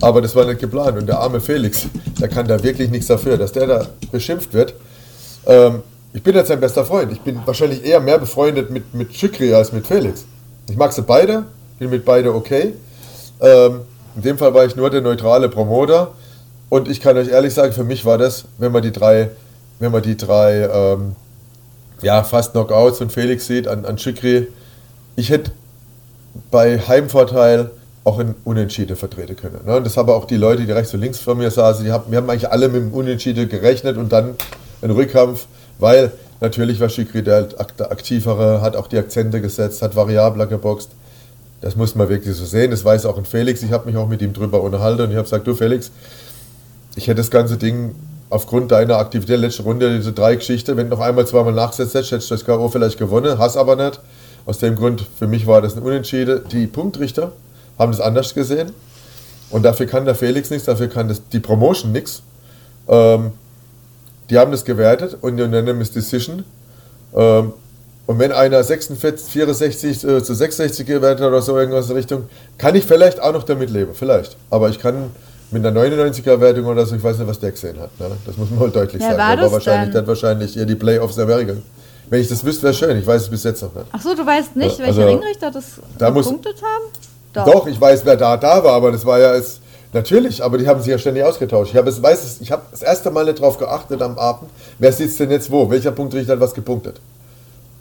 [0.00, 1.86] Aber das war nicht geplant und der arme Felix,
[2.20, 4.74] der kann da wirklich nichts dafür, dass der da beschimpft wird.
[5.46, 5.82] Ähm,
[6.14, 7.10] ich bin jetzt sein bester Freund.
[7.12, 10.24] Ich bin wahrscheinlich eher mehr befreundet mit, mit Schikri als mit Felix.
[10.68, 11.44] Ich mag sie beide,
[11.78, 12.74] bin mit beide okay.
[13.40, 13.80] Ähm,
[14.16, 16.12] in dem Fall war ich nur der neutrale Promoter.
[16.68, 19.30] Und ich kann euch ehrlich sagen, für mich war das, wenn man die drei,
[19.78, 21.16] wenn man die drei, ähm,
[22.02, 24.48] ja, fast Knockouts und Felix sieht an, an Schikri,
[25.16, 25.52] ich hätte
[26.50, 27.70] bei Heimvorteil
[28.04, 29.60] auch in Unentschieden vertreten können.
[29.64, 29.76] Ne?
[29.76, 32.10] Und das haben auch die Leute, die rechts und links von mir saßen, die haben,
[32.10, 34.34] wir haben eigentlich alle mit dem Unentschieden gerechnet und dann
[34.80, 35.46] einen Rückkampf,
[35.78, 36.10] weil
[36.40, 40.90] natürlich war Schikri der ak- der aktivere, hat auch die Akzente gesetzt, hat variabler geboxt.
[41.60, 42.72] Das muss man wirklich so sehen.
[42.72, 43.62] Das weiß auch ein Felix.
[43.62, 45.92] Ich habe mich auch mit ihm drüber unterhalten und ich habe gesagt, du Felix,
[46.96, 47.94] ich hätte das ganze Ding
[48.30, 52.30] aufgrund deiner Aktivität letzte Runde, diese drei Geschichten, wenn du noch einmal, zweimal nachgesetzt hättest,
[52.30, 52.68] du das K.O.
[52.68, 54.00] vielleicht gewonnen, hast aber nicht.
[54.44, 56.40] Aus dem Grund, für mich war das ein Unentschieden.
[56.50, 57.30] Die Punktrichter
[57.78, 58.72] haben das anders gesehen
[59.50, 62.22] und dafür kann der Felix nichts, dafür kann das, die Promotion nichts.
[62.88, 63.32] Ähm,
[64.30, 66.44] die haben das gewertet und die Unanimous Decision.
[67.14, 67.52] Ähm,
[68.06, 71.96] und wenn einer 46, 64 äh, zu 66 gewertet hat oder so irgendwas in der
[71.98, 72.24] Richtung,
[72.58, 74.36] kann ich vielleicht auch noch damit leben, vielleicht.
[74.50, 75.10] Aber ich kann
[75.50, 77.90] mit einer 99er Wertung oder so, ich weiß nicht, was der gesehen hat.
[78.00, 78.10] Ne?
[78.24, 79.18] Das muss man halt deutlich Wer sagen.
[79.18, 81.52] war der das wahrscheinlich, der hat wahrscheinlich eher die Playoffs Amerika.
[82.08, 82.96] Wenn ich das wüsste, wäre schön.
[82.98, 83.86] Ich weiß es bis jetzt noch nicht.
[83.92, 85.64] Ach so, du weißt nicht, Ja, welche also, Ringrichter das
[85.98, 86.84] da muss- gepunktet haben?
[87.32, 87.66] Doch.
[87.66, 89.60] ich weiß, wer da da war, aber das war ja es.
[89.94, 91.72] Natürlich, aber die haben sich ja ständig ausgetauscht.
[91.72, 94.50] Ich habe es, weiß es, ich habe das erste Mal nicht drauf geachtet am Abend,
[94.78, 95.68] wer sitzt denn jetzt wo?
[95.70, 96.98] Welcher Punktrichter hat was gepunktet?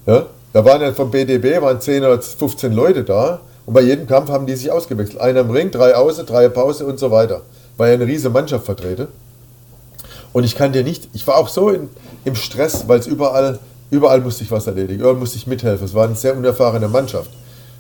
[0.06, 0.26] Ja?
[0.52, 4.30] Da waren ja vom BDB waren 10 oder 15 Leute da und bei jedem Kampf
[4.30, 5.22] haben die sich ausgewechselt.
[5.22, 7.42] Einer im Ring, drei außen, drei Pause und so weiter.
[7.78, 9.08] War ja eine riesige Mannschaft vertreten.
[10.34, 11.90] Und ich kann dir nicht, ich war auch so in,
[12.26, 13.60] im Stress, weil es überall,
[13.90, 15.86] überall musste ich was erledigen, überall musste ich mithelfen.
[15.86, 17.30] Es war eine sehr unerfahrene Mannschaft.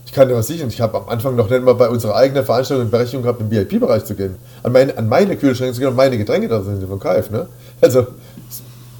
[0.06, 2.44] Ich kann dir was sichern, ich habe am Anfang noch nicht mal bei unserer eigenen
[2.44, 4.36] Veranstaltung eine Berechtigung gehabt, im VIP-Bereich zu gehen.
[4.64, 7.30] An meine, an meine Kühlschränke zu gehen und meine Getränke da sind von KF.
[7.30, 7.48] Ne?
[7.80, 8.08] Also,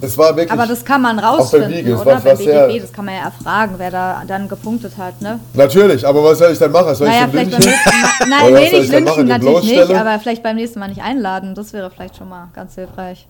[0.00, 0.50] das war wirklich.
[0.52, 2.14] Aber das kann man rausfinden, es oder?
[2.14, 5.38] war- Bei BDB, das kann man ja erfragen, wer da dann gepunktet hat, ne?
[5.54, 6.94] Natürlich, aber was soll ich denn machen?
[6.94, 8.28] Soll Naja, ich vielleicht beim nächsten Mal.
[8.28, 11.54] Nein, nee, nicht ich lynchen natürlich nicht, aber vielleicht beim nächsten Mal nicht einladen.
[11.54, 13.28] Das wäre vielleicht schon mal ganz hilfreich.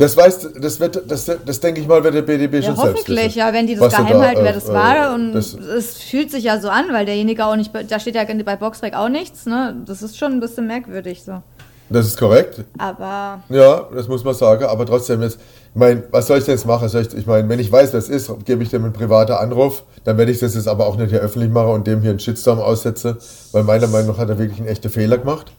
[0.00, 3.02] Das weißt das wird, das, das denke ich mal, wird der BDB Ja, schon selbst
[3.02, 5.14] hoffentlich, ja, wenn die das Was geheim da, halten, wer äh, das äh, war.
[5.14, 8.24] Und das- es fühlt sich ja so an, weil derjenige auch nicht, da steht ja
[8.24, 9.76] bei Boxrec auch nichts, ne?
[9.84, 11.42] Das ist schon ein bisschen merkwürdig so.
[11.90, 12.64] Das ist korrekt.
[12.78, 15.38] Aber Ja, das muss man sagen, aber trotzdem jetzt,
[15.74, 16.88] ich meine, was soll ich denn jetzt machen?
[16.88, 20.16] Ich, ich meine, wenn ich weiß, es ist, gebe ich dem einen privaten Anruf, dann
[20.16, 22.58] werde ich das jetzt aber auch nicht hier öffentlich machen und dem hier einen Shitstorm
[22.60, 23.18] aussetze,
[23.52, 25.52] weil meiner Meinung nach hat er wirklich einen echten Fehler gemacht.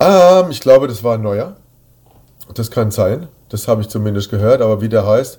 [0.00, 1.56] Ähm, ich glaube, das war ein neuer.
[2.54, 3.28] Das kann sein.
[3.48, 5.38] Das habe ich zumindest gehört, aber wie der heißt,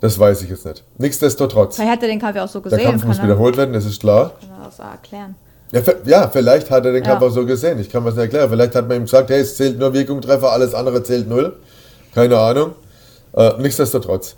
[0.00, 0.82] das weiß ich jetzt nicht.
[0.98, 2.90] Nichtsdestotrotz, vielleicht hat er den Kampf ja auch so der gesehen.
[2.90, 4.32] Kampf muss er, wiederholt werden, das ist klar.
[4.40, 5.34] kann er auch so erklären.
[5.70, 7.10] Ja, ja, vielleicht hat er den Ja.
[7.10, 7.78] Kampf auch so gesehen.
[7.78, 8.50] Ich kann mir das nicht erklären.
[8.50, 11.56] Vielleicht hat man ihm gesagt, hey, es zählt nur Wirkungtreffer, alles andere zählt null.
[12.14, 12.72] Keine Ahnung.
[13.32, 14.36] Äh, nichtsdestotrotz.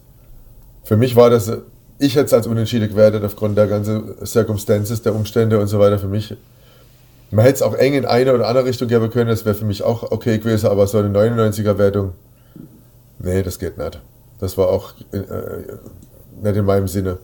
[0.84, 1.56] Für mich war das, äh,
[1.98, 5.98] ich hätte es als unentschieden gewertet aufgrund der ganzen Circumstances, der Umstände und so weiter.
[5.98, 6.36] Für mich,
[7.34, 9.64] man hätte es auch eng in eine oder andere Richtung geben können, das wäre für
[9.64, 12.12] mich auch okay gewesen, aber so eine 99er-Wertung,
[13.18, 14.00] nee, das geht nicht.
[14.38, 15.20] Das war auch äh,
[16.42, 17.18] nicht in meinem Sinne.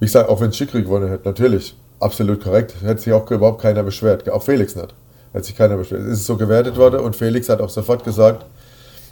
[0.00, 1.76] Wie gesagt, auch wenn Schickri gewonnen hätte, natürlich.
[2.00, 2.74] Absolut korrekt.
[2.82, 4.28] Hätte sich auch überhaupt keiner beschwert.
[4.30, 4.94] Auch Felix nicht.
[5.32, 6.02] Hätte sich keiner beschwert.
[6.02, 8.46] Es ist so gewertet worden und Felix hat auch sofort gesagt,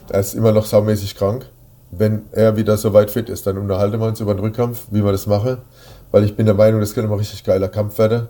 [0.09, 1.47] er ist immer noch saumäßig krank.
[1.91, 5.05] Wenn er wieder so weit fit ist, dann unterhalten wir uns über den Rückkampf, wie
[5.05, 5.59] wir das machen.
[6.11, 8.29] Weil ich bin der Meinung, das könnte mal richtig geiler Kampf werden.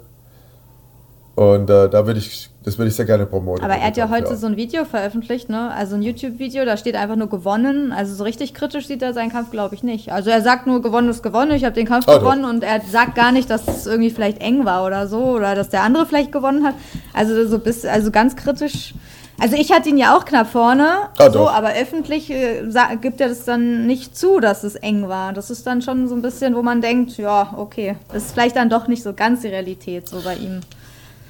[1.37, 3.62] Und äh, da würde ich, das würde ich sehr gerne promoten.
[3.62, 5.70] Aber er hat ja heute so ein Video veröffentlicht, ne?
[5.70, 7.92] Also ein YouTube-Video, da steht einfach nur gewonnen.
[7.92, 10.11] Also so richtig kritisch sieht er seinen Kampf, glaube ich, nicht.
[10.11, 12.20] Also er sagt nur, gewonnen ist gewonnen, ich habe den Kampf doch.
[12.20, 15.55] gewonnen und er sagt gar nicht, dass es irgendwie vielleicht eng war oder so oder
[15.55, 16.75] dass der andere vielleicht gewonnen hat.
[17.12, 18.94] Also so bis, also ganz kritisch.
[19.38, 21.53] Also ich hatte ihn ja auch knapp vorne, Ah, so, doch.
[21.53, 22.62] aber öffentlich äh,
[23.03, 25.35] gibt er das dann nicht zu, dass es eng war.
[25.35, 28.57] Das ist dann schon so ein bisschen, wo man denkt, ja, okay, das ist vielleicht
[28.57, 30.61] dann doch nicht so ganz die Realität so bei ihm.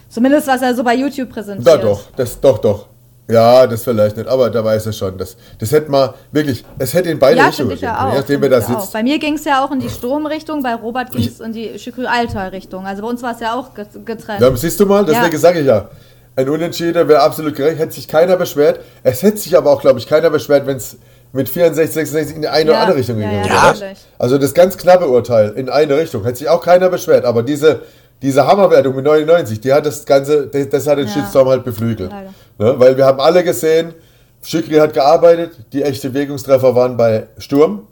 [0.09, 1.67] Zumindest was er so bei YouTube präsentiert.
[1.67, 2.87] Ja, doch, das, doch, doch.
[3.29, 5.19] Ja, das vielleicht nicht, aber da weiß er schon.
[5.19, 8.15] Das, das hätte mal wirklich, es hätte in beide Ja, Richtungen ich ja auch.
[8.15, 8.81] nachdem, ich da ja auch.
[8.81, 8.93] sitzt.
[8.93, 11.77] Bei mir ging es ja auch in die Sturmrichtung, bei Robert ging es in die
[11.77, 12.87] Schükrü-Alter-Richtung.
[12.87, 14.41] Also bei uns war es ja auch get- getrennt.
[14.41, 15.39] Ja, siehst du mal, deswegen Ja.
[15.39, 15.89] sage ich ja,
[16.37, 18.79] ein Unentschieden wäre absolut gerecht, hätte sich keiner beschwert.
[19.03, 20.97] Es hätte sich aber auch, glaube ich, keiner beschwert, wenn es
[21.33, 23.67] mit 64, 66 in die eine Ja, oder andere Richtung ja, gegangen ja, wäre.
[23.73, 23.99] natürlich.
[24.19, 27.25] Also das ganz knappe Urteil in eine Richtung, hätte sich auch keiner beschwert.
[27.25, 27.81] Aber diese,
[28.23, 31.13] diese Hammerwertung mit 99, die hat das Ganze, das, hat den Ja.
[31.13, 32.11] Shitstorm halt beflügelt.
[32.59, 32.75] Ne?
[32.79, 33.95] Weil wir haben alle gesehen,
[34.43, 37.87] Schikri hat gearbeitet, die echte Wirkungstreffer waren bei Sturm.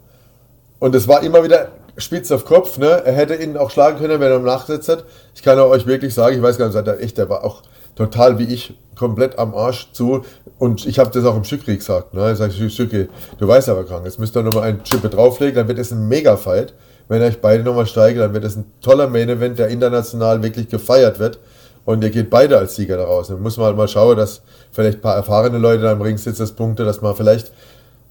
[0.78, 2.78] Und es war immer wieder spitz auf Kopf.
[2.78, 3.02] Ne?
[3.04, 5.04] Er hätte ihn auch schlagen können, wenn er im Nachsitz hat.
[5.34, 7.62] Ich kann euch wirklich sagen, ich weiß gar nicht, der echt, der war auch
[7.96, 10.24] total wie ich, komplett am Arsch zu.
[10.58, 12.14] Und ich habe das auch im Schikri gesagt.
[12.14, 12.32] Ne?
[12.32, 13.08] Ich sage, Schikri,
[13.38, 16.08] du weißt aber krank, jetzt müsst ihr nochmal ein Chippe drauflegen, dann wird es ein
[16.08, 16.74] Mega-Fight.
[17.08, 20.68] Wenn ihr euch beide nochmal steigt, dann wird es ein toller Main-Event, der international wirklich
[20.68, 21.38] gefeiert wird.
[21.84, 23.28] Und ihr geht beide als Sieger daraus.
[23.28, 24.40] Dann muss man halt mal schauen, dass
[24.72, 27.52] vielleicht ein paar erfahrene Leute da im Ring sitzen, das Punkte, dass man vielleicht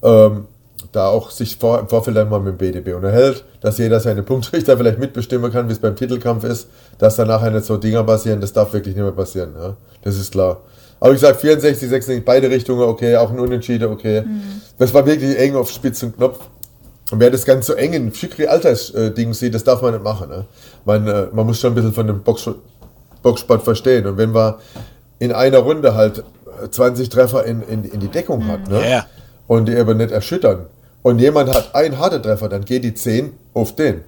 [0.02, 0.46] ähm,
[0.92, 4.76] da auch sich vor, im Vorfeld einmal mit dem BDB unterhält, dass jeder seine Punktrichter
[4.78, 8.40] vielleicht mitbestimmen kann, wie es beim Titelkampf ist, dass da nachher nicht so Dinger passieren,
[8.40, 9.54] das darf wirklich nicht mehr passieren.
[9.58, 9.76] Ja?
[10.02, 10.60] Das ist klar.
[11.00, 14.22] Aber ich sage 64, 66, beide Richtungen okay, auch ein Unentschieden okay.
[14.78, 16.38] Das war wirklich eng auf Spitz und Knopf.
[17.10, 20.30] Und wer das ganz so eng in Schikri Alters-Ding sieht, das darf man nicht machen.
[20.30, 20.46] Ne?
[20.84, 22.48] Man, äh, man muss schon ein bisschen von dem Box
[23.22, 24.06] Boxsport verstehen.
[24.06, 24.58] Und wenn wir
[25.18, 26.22] in einer Runde halt
[26.70, 28.88] 20 Treffer in, in, in die Deckung hat, ne?
[28.88, 29.06] Ja.
[29.46, 30.66] und die aber nicht erschüttern,
[31.02, 34.04] und jemand hat einen harten Treffer, dann geht die 10 auf den.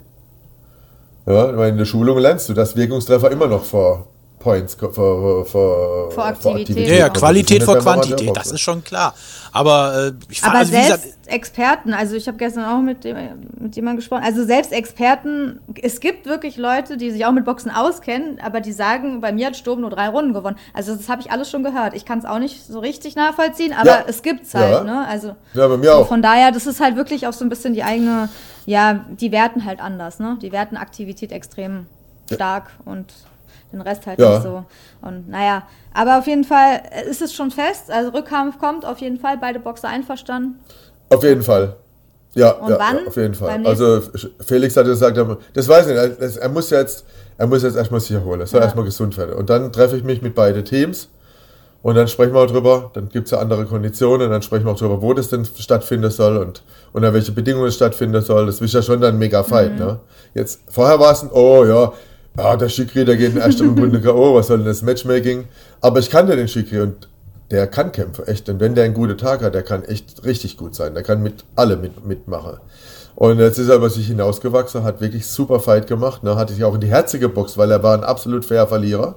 [1.26, 4.06] Ja, in der Schulung lernst du, dass Wirkungstreffer immer noch vor
[4.46, 6.87] Points, vor, vor, vor, Vor Aktivität.
[6.88, 9.12] Ja, ja, ist Qualität vor Quantität, das ist schon klar.
[9.50, 13.02] Aber äh, ich fand, Aber also, selbst gesagt, Experten, also ich habe gestern auch mit,
[13.02, 13.16] dem,
[13.59, 17.72] mit jemandem gesprochen, also selbst Experten, es gibt wirklich Leute, die sich auch mit Boxen
[17.72, 20.59] auskennen, aber die sagen, bei mir hat Sturm nur drei Runden gewonnen.
[20.72, 21.94] Also das habe ich alles schon gehört.
[21.96, 24.04] Ich kann es auch nicht so richtig nachvollziehen, aber Ja.
[24.06, 24.85] es gibt's halt, Ja.
[24.85, 25.09] ne?
[25.09, 26.06] Also Ja, bei mir auch.
[26.06, 28.28] von daher, das ist halt wirklich auch so ein bisschen die eigene,
[28.64, 30.38] ja, die werten halt anders, ne?
[30.40, 31.87] Die werten Aktivität extrem
[32.32, 33.12] stark und
[33.72, 34.31] den Rest halt Ja.
[34.35, 34.64] nicht so.
[35.02, 35.62] Und naja,
[35.94, 37.90] aber auf jeden Fall äh, ist es schon fest.
[37.90, 40.61] Also Rückkampf kommt auf jeden Fall, beide Boxer einverstanden.
[41.11, 41.76] Auf jeden Fall.
[42.35, 42.96] Ja, Und ja, wann?
[43.02, 43.66] ja, auf jeden Fall.
[43.66, 44.02] Also
[44.40, 47.05] Felix hat gesagt, er- das weiß ich nicht, er- muss jetzt,
[47.38, 48.64] er muss jetzt erstmal sich erholen, er soll Ja.
[48.66, 49.35] erstmal gesund werden.
[49.35, 51.09] Und dann treffe ich mich mit beiden Teams
[51.83, 54.72] und dann sprechen wir auch drüber, dann gibt es ja andere Konditionen, dann sprechen wir
[54.72, 58.44] auch drüber, wo das denn stattfinden soll und unter welche Bedingungen es stattfinden soll.
[58.44, 59.72] Das ist ja schon dann ein mega Fight.
[59.72, 59.79] Mhm.
[59.79, 60.00] Ne?
[60.35, 61.92] Jetzt, vorher war es ein, oh ja,
[62.38, 65.44] ja, der Schikri, der geht in der ersten Runde K.O., was soll denn das Matchmaking?
[65.81, 67.09] Aber ich kannte den Schikri und
[67.51, 68.49] der kann kämpfen, echt.
[68.49, 70.94] Und wenn der einen guten Tag hat, der kann echt richtig gut sein.
[70.94, 72.59] Der kann mit alle mit, mitmachen.
[73.14, 76.22] Und jetzt ist er über sich hinausgewachsen, hat wirklich super Fight gemacht.
[76.22, 76.37] Ne?
[76.37, 79.16] Hatte sich auch in die Herze geboxt, weil er war ein absolut fairer Verlierer.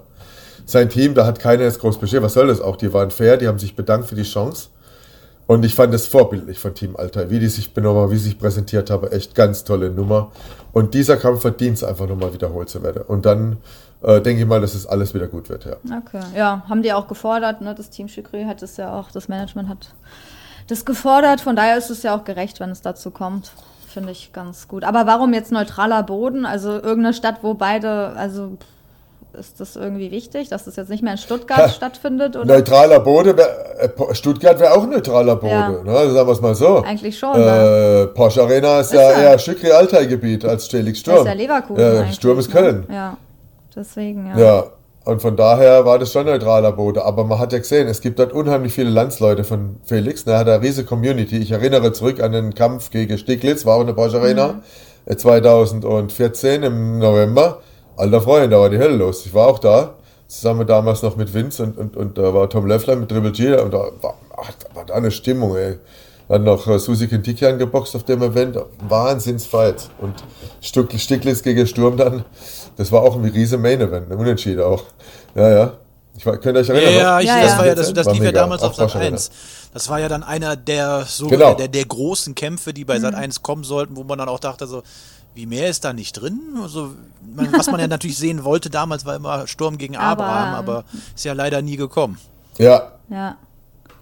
[0.65, 2.23] Sein Team, da hat keiner jetzt groß beschert.
[2.23, 2.77] Was soll das auch?
[2.77, 4.69] Die waren fair, die haben sich bedankt für die Chance.
[5.49, 8.25] Und ich fand es vorbildlich von Team Alter, wie die sich benommen haben, wie sie
[8.25, 9.07] sich präsentiert haben.
[9.07, 10.31] Echt ganz tolle Nummer.
[10.73, 13.01] Und dieser Kampf verdient es einfach nochmal wiederholt zu werden.
[13.01, 13.57] Und dann
[14.03, 15.77] äh, denke ich mal, dass es alles wieder gut wird, ja.
[15.97, 17.73] Okay, ja, haben die auch gefordert, ne?
[17.73, 19.95] Das Team Chikri hat es ja auch, das Management hat
[20.67, 21.41] das gefordert.
[21.41, 23.51] Von daher ist es ja auch gerecht, wenn es dazu kommt.
[23.87, 24.83] Finde ich ganz gut.
[24.83, 26.45] Aber warum jetzt neutraler Boden?
[26.45, 28.55] Also irgendeine Stadt, wo beide, also
[29.37, 32.35] ist das irgendwie wichtig, dass das jetzt nicht mehr in Stuttgart Ha, stattfindet?
[32.35, 32.45] Oder?
[32.45, 35.69] Neutraler Boden, wär, äh, Stuttgart wäre auch ein neutraler Boden, Ja.
[35.83, 36.11] ne?
[36.11, 36.77] sagen wir es mal so.
[36.83, 38.03] Eigentlich schon, ne?
[38.11, 41.27] Äh, Porsche Arena ist, Ist ja eher Schückri Altai-Gebiet als Felix Das Sturm.
[41.27, 41.83] ist ja Leverkusen.
[41.83, 42.59] Eigentlich, Sturm ist ne?
[42.59, 42.87] Köln.
[42.91, 43.17] Ja,
[43.75, 44.39] deswegen, ja.
[44.39, 44.63] Ja,
[45.05, 46.99] und von daher war das schon neutraler Boden.
[46.99, 50.25] Aber man hat ja gesehen, es gibt dort unheimlich viele Landsleute von Felix.
[50.25, 51.37] ne, Er hat eine riesige Community.
[51.37, 54.61] Ich erinnere zurück an den Kampf gegen Stiglitz, war auch in der Porsche Arena,
[55.05, 57.59] äh, 2014 im November.
[57.99, 59.25] Alter Freund, da war die Hölle los.
[59.25, 59.95] Ich war auch da,
[60.27, 63.55] zusammen damals noch mit Vince und, und, und da war Tom Löffler mit Triple G
[63.59, 65.77] und da war, ach, da war da eine Stimmung, ey.
[66.29, 68.55] Dann noch äh, Susi Kintikian geboxt auf dem Event.
[68.87, 69.89] Wahnsinnsfight.
[69.99, 70.13] Und
[70.61, 72.23] Stiglitz gegen Sturm dann.
[72.77, 74.83] Das war auch ein riesen Main Event, ein Unentschieden auch.
[75.35, 75.73] Ja, ja.
[76.15, 76.93] Ich war, könnt ihr euch erinnern?
[76.93, 77.21] Ja, noch?
[77.21, 77.57] ich, Ja, das ja.
[77.57, 78.41] war ja, das, das War lief ja mega.
[78.41, 79.15] damals auf Sat Porsche Arena.
[79.15, 79.31] 1.
[79.73, 81.55] Das war ja dann einer der, so, Genau.
[81.55, 84.67] der, der großen Kämpfe, die bei Sat 1 kommen sollten, wo man dann auch dachte,
[84.67, 84.83] so,
[85.39, 86.39] wie mehr ist da nicht drin?
[86.61, 86.89] Also,
[87.33, 90.55] man, was man ja natürlich sehen wollte damals, war immer Sturm gegen Abraham, Abraham.
[90.55, 90.83] aber
[91.15, 92.17] ist ja leider nie gekommen.
[92.57, 93.37] Ja, Ja.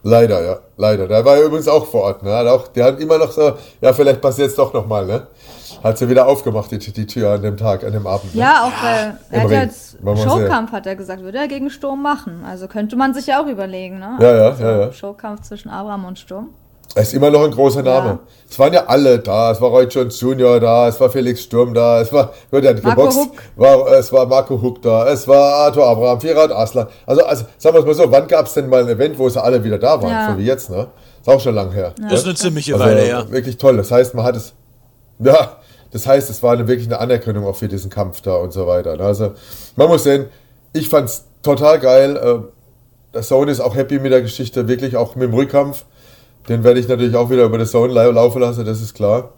[0.02, 0.58] leider, ja.
[0.78, 1.08] Leider.
[1.08, 2.24] Der war ja übrigens auch vor Ort.
[2.24, 2.32] Ne?
[2.34, 5.28] Hat auch, der hat immer noch so, ja, vielleicht passiert es doch nochmal, ne?
[5.84, 8.34] Hat sie wieder aufgemacht, die, die Tür an dem Tag, an dem Abend.
[8.34, 8.42] Ne?
[8.42, 11.70] Ja, auch weil er im hat ja mal Showkampf, hat er gesagt, würde er gegen
[11.70, 12.44] Sturm machen.
[12.46, 14.18] Also könnte man sich ja auch überlegen, ne?
[14.20, 14.92] Ja, ja, also ja, ja.
[14.92, 16.50] Showkampf zwischen Abraham und Sturm.
[16.96, 18.08] Er ist immer noch ein großer Name.
[18.08, 18.20] Ja.
[18.50, 19.52] Es waren ja alle da.
[19.52, 20.60] Es war Roy Jones Jr.
[20.60, 23.32] da, es war Felix Sturm da, es war, wird ja Marco geboxt, Huck.
[23.58, 26.88] war, es war Marco Huck da, es war Arthur Abraham, Firat Aslan.
[27.06, 29.28] Also, also sagen wir es mal so, wann gab es denn mal ein Event, wo
[29.30, 30.32] sie alle wieder da waren, Ja.
[30.32, 30.88] so wie jetzt, ne?
[31.22, 31.94] Ist auch schon lang her.
[32.10, 33.30] Das ist eine ziemliche Also, Weile, ja.
[33.30, 33.76] Wirklich toll.
[33.78, 34.54] Das heißt, man hat es.
[35.20, 35.58] Ja,
[35.92, 38.66] das heißt, es war eine, wirklich eine Anerkennung auch für diesen Kampf da und so
[38.66, 38.96] weiter.
[38.96, 39.04] ne?
[39.04, 39.34] Also,
[39.76, 40.28] man muss sehen,
[40.74, 42.16] ich fand es total geil.
[42.16, 42.40] äh,
[43.14, 45.84] Der Zone ist auch happy mit der Geschichte, wirklich auch mit dem Rückkampf.
[46.50, 49.30] Den werde ich natürlich auch wieder über das Zone lau- laufen lassen, das ist klar.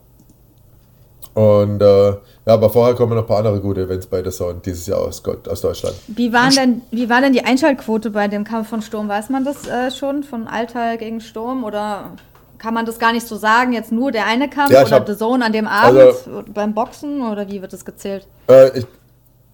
[1.34, 4.60] Und äh, ja, aber vorher kommen noch ein paar andere gute Events bei der Zone
[4.65, 5.95] dieses Jahr aus, Gott, aus Deutschland.
[6.08, 9.08] Wie, waren denn, wie war denn die Einschaltquote bei dem Kampf von Sturm?
[9.08, 12.12] Weiß man das äh, schon von Altal gegen Sturm oder
[12.58, 13.74] kann man das gar nicht so sagen?
[13.74, 16.74] Jetzt nur der eine Kampf Ja, oder hab- The Zone an dem Abend also- beim
[16.74, 18.28] Boxen oder wie wird das gezählt?
[18.50, 18.88] Äh, ich,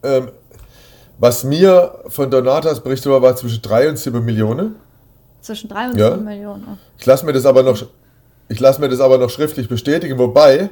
[0.03, 0.29] ähm,
[1.19, 4.75] was mir von Donatas berichtet war, war zwischen 3 und 7 Millionen.
[5.45, 6.11] Zwischen 3 und Ja.
[6.11, 6.79] 7 Millionen.
[6.97, 7.77] Ich lasse mir das aber noch,
[8.49, 10.69] ich lasse mir das aber noch schriftlich bestätigen, wobei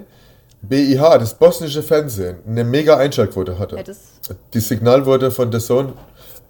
[0.64, 3.76] BIH, das bosnische Fernsehen, eine mega Einschaltquote hatte.
[3.76, 3.84] Ja,
[4.54, 5.94] Die Signal wurde von der Sohn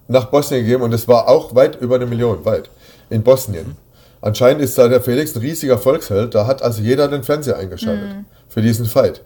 [0.08, 2.70] nach Bosnien gegeben und es war auch weit über eine Million, weit,
[3.10, 3.76] in Bosnien.
[4.22, 8.10] Anscheinend ist da der Felix ein riesiger Volksheld, da hat also jeder den Fernseher eingeschaltet
[8.48, 9.22] für diesen Fight.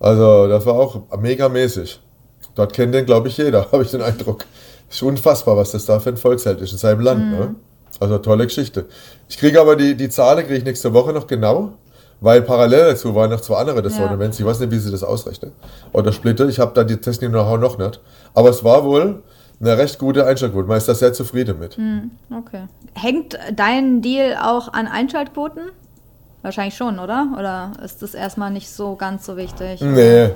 [0.00, 2.00] Also das war auch mega mäßig.
[2.54, 4.44] Dort kennt den, glaube ich, jeder, habe ich den Eindruck.
[4.90, 7.30] Ist unfassbar, was das da für ein Volksheld ist in seinem Land.
[7.30, 7.54] Ne?
[8.00, 8.86] Also tolle Geschichte.
[9.28, 11.72] Ich kriege aber die, die Zahlen, kriege ich nächste Woche noch genau,
[12.20, 14.12] weil parallel dazu waren noch zwei andere des Ja.
[14.12, 15.52] Ich weiß nicht, wie sie das ausrechnen.
[15.92, 16.46] Oder splitte.
[16.48, 18.00] Ich habe da die Technik know noch nicht.
[18.34, 19.22] Aber es war wohl
[19.60, 20.68] eine recht gute Einschaltquote.
[20.68, 21.78] Man ist da sehr zufrieden mit.
[22.36, 22.66] Okay.
[22.94, 25.70] Hängt dein Deal auch an Einschaltquoten?
[26.42, 27.34] Wahrscheinlich schon, oder?
[27.36, 29.80] Oder ist das erstmal nicht so ganz so wichtig?
[29.80, 30.30] Nee.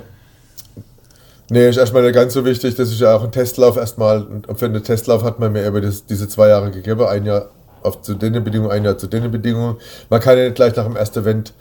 [1.53, 2.73] Nee, ist erstmal nicht ganz so wichtig.
[2.73, 4.23] Das ist ja auch ein Testlauf erstmal.
[4.23, 7.05] Und für einen Testlauf hat man mir über das, diese zwei Jahre gegeben.
[7.05, 7.49] Ein Jahr
[7.83, 9.77] auf zu den Bedingungen, ein Jahr zu den Bedingungen.
[10.09, 11.53] Man kann ja nicht gleich nach dem ersten Event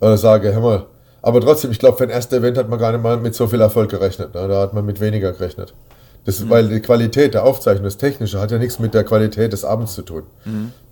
[0.00, 0.86] äh, sagen, hör mal.
[1.20, 3.48] Aber trotzdem, ich glaube, für ein erstes Event hat man gar nicht mal mit so
[3.48, 4.32] viel Erfolg gerechnet.
[4.36, 4.46] Ne?
[4.46, 5.74] Da hat man mit weniger gerechnet.
[6.26, 9.54] Das ist, weil die Qualität der Aufzeichnung, das Technische, hat ja nichts mit der Qualität
[9.54, 10.24] des Abends zu tun.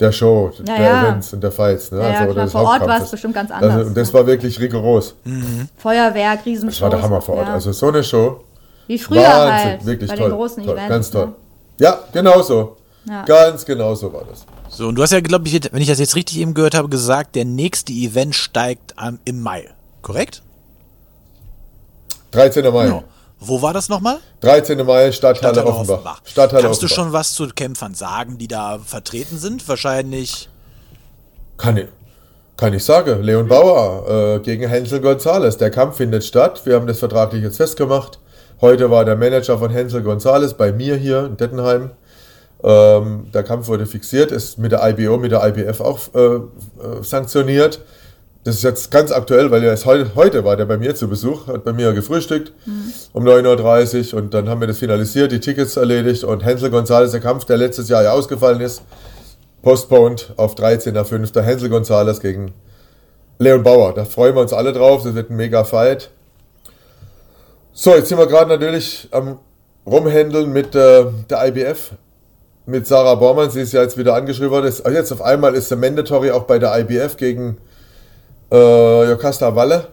[0.00, 1.02] Der Show, Ja, der ja.
[1.02, 1.92] Events und der Fights.
[1.92, 1.98] Ne?
[2.00, 4.26] Ja, ja, oder klar, vor Ort war es bestimmt ganz Also, anders, und das war
[4.26, 5.14] wirklich rigoros.
[5.76, 6.76] Feuerwerk, Riesenshows.
[6.76, 7.48] Das war der Hammer vor Ort.
[7.48, 7.54] Ja.
[7.54, 8.40] Also so eine Show.
[8.88, 10.30] Wie früher Wahnsinn, halt, wirklich bei toll.
[10.30, 10.88] den großen toll Events.
[10.88, 11.26] ganz toll.
[11.26, 11.34] Ne?
[11.80, 12.76] Ja, genau so.
[13.04, 13.24] Ja.
[13.24, 14.44] Ganz genau so war das.
[14.70, 16.88] So, und du hast ja, glaube ich, wenn ich das jetzt richtig eben gehört habe,
[16.88, 19.68] gesagt, der nächste Event steigt am, im Mai.
[20.02, 20.42] Korrekt?
[22.32, 22.64] 13.
[22.72, 22.84] Mai.
[22.86, 23.04] Genau.
[23.40, 24.18] Wo war das nochmal?
[24.40, 24.84] 13.
[24.84, 26.20] Mai, Stadthalle, Offenbach.
[26.24, 27.04] Stadthalle Kannst du Offenbach.
[27.04, 29.66] schon was zu Kämpfern sagen, die da vertreten sind?
[29.68, 30.48] Wahrscheinlich.
[31.56, 31.86] Kann ich,
[32.56, 33.22] kann ich sagen.
[33.22, 35.56] Leon Bauer äh, gegen Hensel Gonzales.
[35.56, 36.62] Der Kampf findet statt.
[36.64, 38.18] Wir haben das vertraglich jetzt festgemacht.
[38.60, 41.90] Heute war der Manager von Hensel Gonzales bei mir hier in Dettenheim.
[42.64, 46.40] Ähm, der Kampf wurde fixiert, ist mit der IBO, mit der IBF auch äh, äh,
[47.02, 47.80] sanktioniert.
[48.42, 51.06] Das ist jetzt ganz aktuell, weil er ist heute, heute war der bei mir zu
[51.06, 52.52] Besuch, hat bei mir gefrühstückt
[53.12, 57.12] um 9.30 Uhr und dann haben wir das finalisiert, die Tickets erledigt und Hänsel González,
[57.12, 58.82] der Kampf, der letztes Jahr ja ausgefallen ist,
[59.62, 61.40] postponed auf 13.05.
[61.42, 62.52] Hänsel González gegen
[63.38, 63.94] Leon Bauer.
[63.94, 66.10] Da freuen wir uns alle drauf, das wird ein mega Fight.
[67.80, 69.38] So, jetzt sind wir gerade natürlich am
[69.86, 71.92] Rumhändeln mit äh, der IBF,
[72.66, 73.50] mit Sarah Bormann.
[73.50, 74.66] Sie ist ja jetzt wieder angeschrieben worden.
[74.66, 77.58] Ist, jetzt auf einmal ist der Mandatory auch bei der IBF gegen
[78.50, 79.86] äh, Jocasta Walle.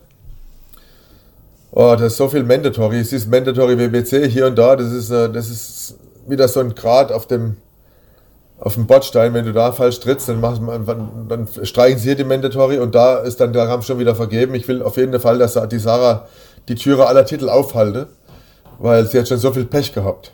[1.70, 3.02] Oh, das ist so viel Mandatory.
[3.02, 4.76] Es ist Mandatory WBC hier und da.
[4.76, 5.96] Das ist, äh, das ist
[6.26, 7.58] wieder so ein Grad auf dem,
[8.60, 9.36] auf dem Bordstein.
[9.36, 13.18] Wenn du da falsch trittst, dann, machst, dann streichen sie hier die Mandatory und da
[13.18, 14.56] ist dann der Kampf schon wieder vergeben.
[14.56, 16.28] Ich will auf jeden Fall, dass die Sarah
[16.68, 18.08] die Türe aller Titel aufhalte,
[18.80, 20.32] weil sie hat schon so viel Pech gehabt.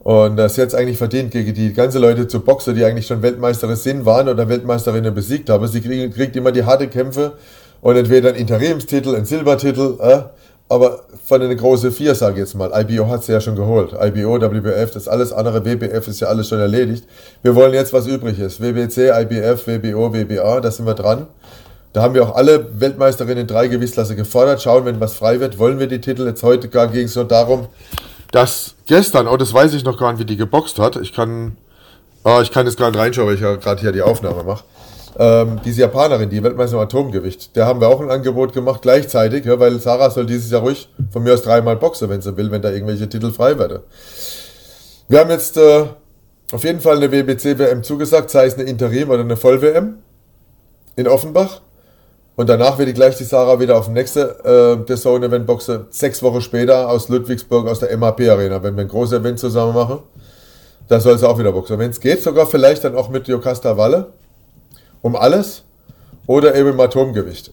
[0.00, 3.76] Und das jetzt eigentlich verdient gegen die ganze Leute zu Boxer, die eigentlich schon Weltmeisterin
[3.76, 5.66] sind, waren oder Weltmeisterinnen besiegt haben.
[5.66, 7.32] Sie kriegen, kriegt immer die harte Kämpfe
[7.80, 10.22] und entweder einen Interimstitel, einen Silbertitel, äh,
[10.68, 12.70] aber von den großen vier, sage ich jetzt mal.
[12.74, 13.92] IBO hat sie ja schon geholt.
[13.92, 17.04] IBO, WBF, das alles andere, WBF ist ja alles schon erledigt.
[17.42, 18.60] Wir wollen jetzt was übrig ist.
[18.60, 21.26] WBC, IBF, WBO, WBA, da sind wir dran.
[21.96, 24.60] Da haben wir auch alle Weltmeisterinnen in drei Gewichtsklasse gefordert.
[24.60, 26.26] Schauen, wenn was frei wird, wollen wir die Titel.
[26.26, 27.68] Jetzt heute ging es nur darum,
[28.32, 30.96] dass gestern, oh, das weiß ich noch gar nicht, wie die geboxt hat.
[30.96, 31.56] Ich kann,
[32.22, 34.62] oh, ich kann jetzt gerade reinschauen, weil ich ja gerade hier die Aufnahme mache.
[35.18, 39.46] Ähm, diese Japanerin, die Weltmeister im Atomgewicht, der haben wir auch ein Angebot gemacht gleichzeitig,
[39.46, 42.50] ja, weil Sarah soll dieses Jahr ruhig von mir aus dreimal boxen, wenn sie will,
[42.50, 43.78] wenn da irgendwelche Titel frei werden.
[45.08, 45.86] Wir haben jetzt äh,
[46.52, 49.94] auf jeden Fall eine WBC-WM zugesagt, sei es eine Interim oder eine Voll-WM
[50.96, 51.62] in Offenbach.
[52.36, 55.46] Und danach werde ich gleich die Sarah wieder auf dem nächsten äh, The Zone Event
[55.46, 55.86] boxen.
[55.90, 59.74] Sechs Wochen später aus Ludwigsburg, aus der MAP Arena, wenn wir ein großes Event zusammen
[59.74, 60.00] machen.
[60.88, 61.78] Da soll sie auch wieder boxen.
[61.78, 64.12] Wenn es geht, sogar vielleicht dann auch mit Jocasta Walle.
[65.00, 65.64] Um alles.
[66.26, 67.52] Oder eben im Atomgewicht.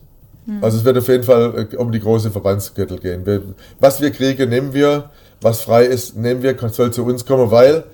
[0.62, 3.26] Also es wird auf jeden Fall äh, um die große Verbandsgürtel gehen.
[3.26, 3.42] Wir,
[3.80, 5.10] was wir kriegen, nehmen wir.
[5.42, 6.58] Was frei ist, nehmen wir.
[6.70, 7.86] Soll zu uns kommen, weil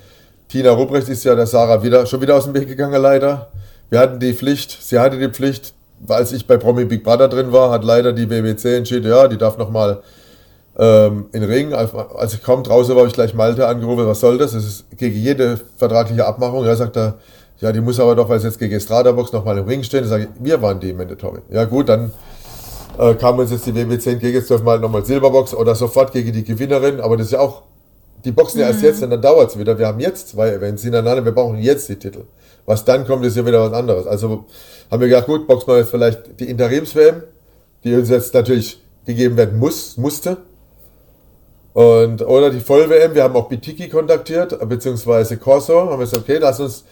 [0.47, 3.51] Tina Rupprecht ist ja der Sarah wieder, schon wieder aus dem Weg gegangen, leider.
[3.89, 5.73] Wir hatten die Pflicht, sie hatte die Pflicht,
[6.07, 9.37] als ich bei Promi Big Brother drin war, hat leider die WBC entschieden, ja, die
[9.37, 10.01] darf nochmal
[10.77, 11.73] ähm, in den Ring.
[11.73, 14.53] Als, ich kaum draußen war, habe ich gleich Malte angerufen, was soll das?
[14.53, 16.65] Das ist gegen jede vertragliche Abmachung.
[16.65, 17.15] Ja, sagt er,
[17.59, 20.05] ja, die muss aber doch, weil es jetzt gegen Estrada Box nochmal im Ring stehen.
[20.05, 21.41] Sage ich, wir waren die Mandatory.
[21.49, 22.11] Ja gut, dann
[22.97, 26.11] äh, kam uns jetzt die WBC entgegen, jetzt dürfen wir halt nochmal Silberbox oder sofort
[26.13, 27.63] gegen die Gewinnerin, aber das ist ja auch,
[28.25, 29.77] die boxen ja erst jetzt und dann dauert es wieder.
[29.77, 32.23] Wir haben jetzt zwei Events hintereinander, wir brauchen jetzt die Titel.
[32.65, 34.05] Was dann kommt, ist ja wieder was anderes.
[34.05, 34.45] Also
[34.89, 37.23] haben wir gedacht, gut, boxen wir jetzt vielleicht die Interims-WM,
[37.83, 40.37] die uns jetzt natürlich gegeben werden muss, musste.
[41.73, 46.37] Und, oder die Voll-WM, wir haben auch Bitiki kontaktiert, beziehungsweise Corso, haben wir gesagt, okay,
[46.39, 46.83] lass uns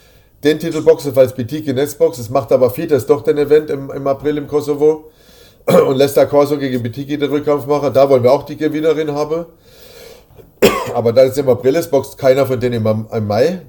[0.44, 4.06] den Titel boxen, falls Bitiki Netzbox, das macht aber Fides doch den Event im, im
[4.06, 5.10] April im Kosovo
[5.66, 9.12] und lässt da Corso gegen Bitiki den Rückkampf machen, da wollen wir auch die Gewinnerin
[9.12, 9.46] haben.
[10.94, 13.62] Aber da es im April ist, boxt keiner von denen im, im Mai.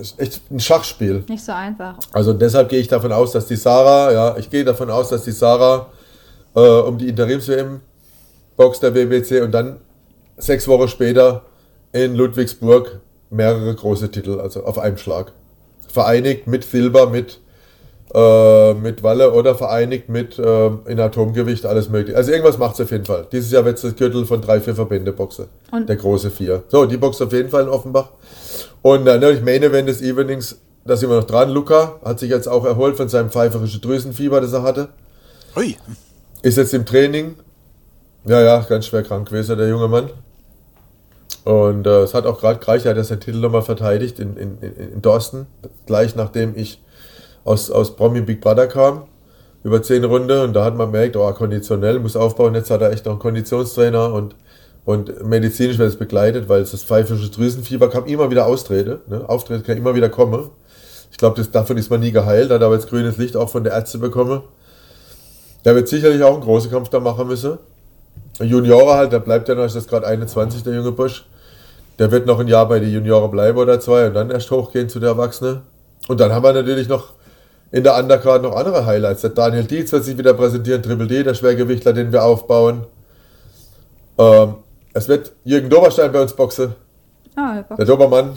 [0.00, 1.24] Das ist echt ein Schachspiel.
[1.28, 1.98] Nicht so einfach.
[2.12, 5.24] Also deshalb gehe ich davon aus, dass die Sarah, ja, ich gehe davon aus, dass
[5.24, 5.88] die Sarah
[6.56, 7.82] äh, um die Interims-WM
[8.56, 9.76] boxt der WBC und dann
[10.38, 11.42] sechs Wochen später
[11.92, 15.34] in Ludwigsburg mehrere große Titel, also auf einem Schlag.
[15.86, 17.38] Vereinigt mit Silber, mit,
[18.14, 22.16] äh, mit Walle oder vereinigt mit äh, in Atomgewicht, alles mögliche.
[22.16, 23.26] Also irgendwas macht es auf jeden Fall.
[23.30, 25.46] Dieses Jahr wird es das Gürtel von drei, vier Verbände boxen.
[25.70, 26.62] Und- Der große vier.
[26.68, 28.08] So, die boxt auf jeden Fall in Offenbach.
[28.82, 31.50] Und äh, natürlich Main Event des Evenings, da sind wir noch dran.
[31.50, 34.88] Luca hat sich jetzt auch erholt von seinem pfeiferischen Drüsenfieber, das er hatte.
[35.54, 35.76] Hui.
[36.42, 37.34] Ist jetzt im Training.
[38.24, 40.10] Ja, ja, ganz schwer krank gewesen, der junge Mann.
[41.44, 44.36] Und äh, es hat auch gerade gereicht, er hat ja seinen Titel nochmal verteidigt in,
[44.36, 45.46] in, in, in Dorsten,
[45.86, 46.82] gleich nachdem ich
[47.44, 49.02] aus, aus Promi Big Brother kam,
[49.62, 50.40] über zehn Runden.
[50.40, 52.54] Und da hat man gemerkt, oh, konditionell, muss aufbauen.
[52.54, 54.34] Jetzt hat er echt noch einen Konditionstrainer und,
[54.84, 59.00] und medizinisch wird es begleitet, weil es das pfeifische Drüsenfieber kam immer wieder Austrete.
[59.08, 59.28] Ne?
[59.28, 60.50] Auftritt kann immer wieder kommen.
[61.10, 63.74] Ich glaube, davon ist man nie geheilt, hat aber jetzt grünes Licht auch von der
[63.74, 64.42] Ärzte bekommen.
[65.64, 67.58] Der wird sicherlich auch einen großen Kampf da machen müssen.
[68.40, 71.26] Juniorer halt, der bleibt ja noch, ist das gerade 21, der junge Busch.
[71.98, 74.88] Der wird noch ein Jahr bei den Junioren bleiben oder zwei und dann erst hochgehen
[74.88, 75.60] zu der Erwachsene.
[76.08, 77.12] Und dann haben wir natürlich noch
[77.72, 79.20] in der Undercard noch andere Highlights.
[79.22, 82.86] Der Daniel Dietz wird sich wieder präsentieren, Triple D, der Schwergewichtler, den wir aufbauen.
[84.18, 84.54] Ähm,
[84.92, 86.74] es wird Jürgen Doberstein bei uns boxen.
[87.36, 87.86] Ah, der Der.
[87.86, 88.36] Dobermann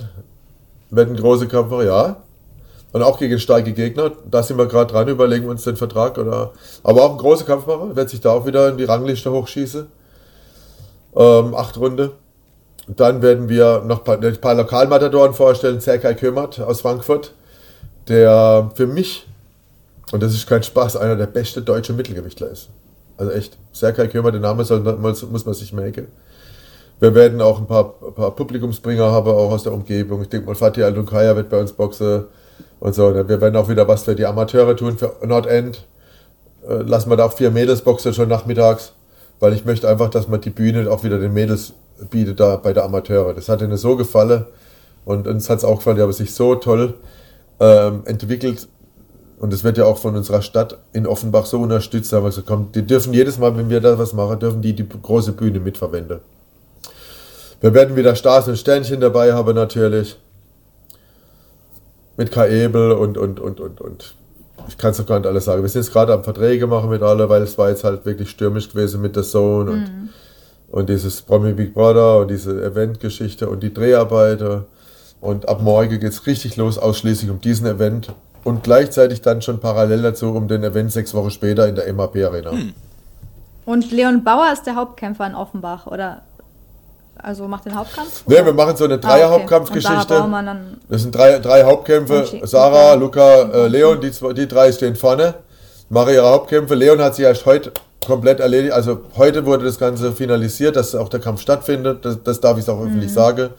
[0.92, 2.18] wird ein großer Kampf machen, ja.
[2.92, 4.12] Und auch gegen starke Gegner.
[4.30, 6.18] Da sind wir gerade dran, überlegen wir uns den Vertrag.
[6.20, 6.52] oder
[6.84, 7.96] Aber auch ein großer Kampf machen.
[7.96, 9.88] Wird sich da auch wieder in die Rangliste hochschießen.
[11.16, 12.12] Ähm, acht Runde.
[12.88, 15.80] dann werden wir noch ein paar, ein paar Lokalmatadoren vorstellen.
[15.80, 17.34] Serkei Kömert aus Frankfurt,
[18.08, 19.28] der für mich,
[20.12, 22.70] und das ist kein Spaß, einer der beste deutsche Mittelgewichtler ist.
[23.18, 26.08] Also echt, Serkei Kömert, den Namen soll, muss man sich merken.
[27.00, 30.22] Wir werden auch ein paar, ein paar Publikumsbringer haben, auch aus der Umgebung.
[30.22, 32.26] Ich denke mal, Fatih Al-Dunkaya wird bei uns boxen
[32.80, 33.14] und so.
[33.14, 35.86] Wir werden auch wieder was für die Amateure tun, für Nordend.
[36.68, 38.94] Äh, lassen wir da auch vier Mädels boxen schon nachmittags,
[39.40, 41.74] weil ich möchte einfach, dass man die Bühne auch wieder den Mädels
[42.10, 43.34] bietet da bei der Amateure.
[43.34, 44.46] Das hat ihnen so gefallen
[45.06, 46.96] und uns hat es auch gefallen, die haben sich so toll
[47.64, 48.68] ähm, entwickelt
[49.40, 52.30] und es wird ja auch von unserer Stadt in Offenbach so unterstützt, da haben wir
[52.30, 55.32] gesagt, komm, die dürfen jedes Mal, wenn wir da was machen, dürfen die die große
[55.32, 56.20] Bühne mitverwenden.
[57.62, 60.18] Wir werden wieder Stars und Sternchen dabei haben natürlich.
[62.18, 64.16] Mit K-Ebel und, und, und, und, und.
[64.68, 65.62] Ich kann es noch gar nicht alles sagen.
[65.62, 68.30] Wir sind jetzt gerade am Verträge machen mit alle, weil es war jetzt halt wirklich
[68.30, 70.10] stürmisch gewesen mit der Zone und, mhm.
[70.70, 74.66] und dieses Promi Big Brother und diese Event-Geschichte und die Dreharbeiter.
[75.24, 78.10] Und ab morgen geht es richtig los, ausschließlich um diesen Event.
[78.44, 82.18] Und gleichzeitig dann schon parallel dazu um den Event sechs Wochen später in der MAP
[82.18, 82.52] Arena.
[82.52, 82.74] Hm.
[83.64, 86.24] Und Leon Bauer ist der Hauptkämpfer in Offenbach, oder?
[87.16, 88.28] Also macht den Hauptkampf?
[88.28, 90.14] Ne, wir machen so eine Dreier-Hauptkampfgeschichte.
[90.14, 90.58] Ah, okay.
[90.90, 92.42] Das sind drei, drei Hauptkämpfe.
[92.44, 95.36] Sarah, Luca, äh, Leon, die, zwei, die drei stehen vorne.
[95.88, 96.76] Mache ihre Hauptkämpfe.
[96.76, 97.72] Leon hat sich erst heute
[98.06, 98.74] komplett erledigt.
[98.74, 102.04] Also heute wurde das Ganze finalisiert, dass auch der Kampf stattfindet.
[102.04, 103.16] Das, das darf ich auch öffentlich mhm.
[103.16, 103.50] sagen.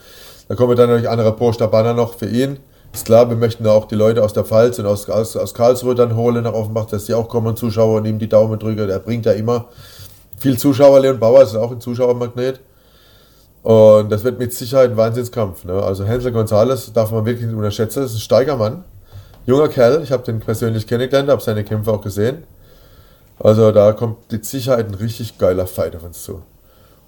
[0.49, 2.59] Da kommen dann natürlich andere Poster-Banner noch für ihn.
[2.93, 5.95] Ist klar, wir möchten auch die Leute aus der Pfalz und aus, aus, aus Karlsruhe
[5.95, 8.87] dann holen nach Offenbach, dass die auch kommen Zuschauer und ihm die Daumen drücken.
[8.87, 9.67] Der bringt ja immer
[10.39, 11.01] viel Zuschauer.
[11.01, 12.61] Leon Bauer ist auch ein Zuschauermagnet.
[13.63, 15.65] Und das wird mit Sicherheit ein Wahnsinnskampf.
[15.65, 15.83] Ne?
[15.83, 18.03] Also Hänsel González darf man wirklich nicht unterschätzen.
[18.03, 18.85] Das ist ein Steigermann.
[19.47, 20.03] Junger Kerl.
[20.03, 22.45] Ich habe den persönlich kennengelernt, habe seine Kämpfe auch gesehen.
[23.39, 26.43] Also da kommt mit Sicherheit ein richtig geiler Fight auf uns zu.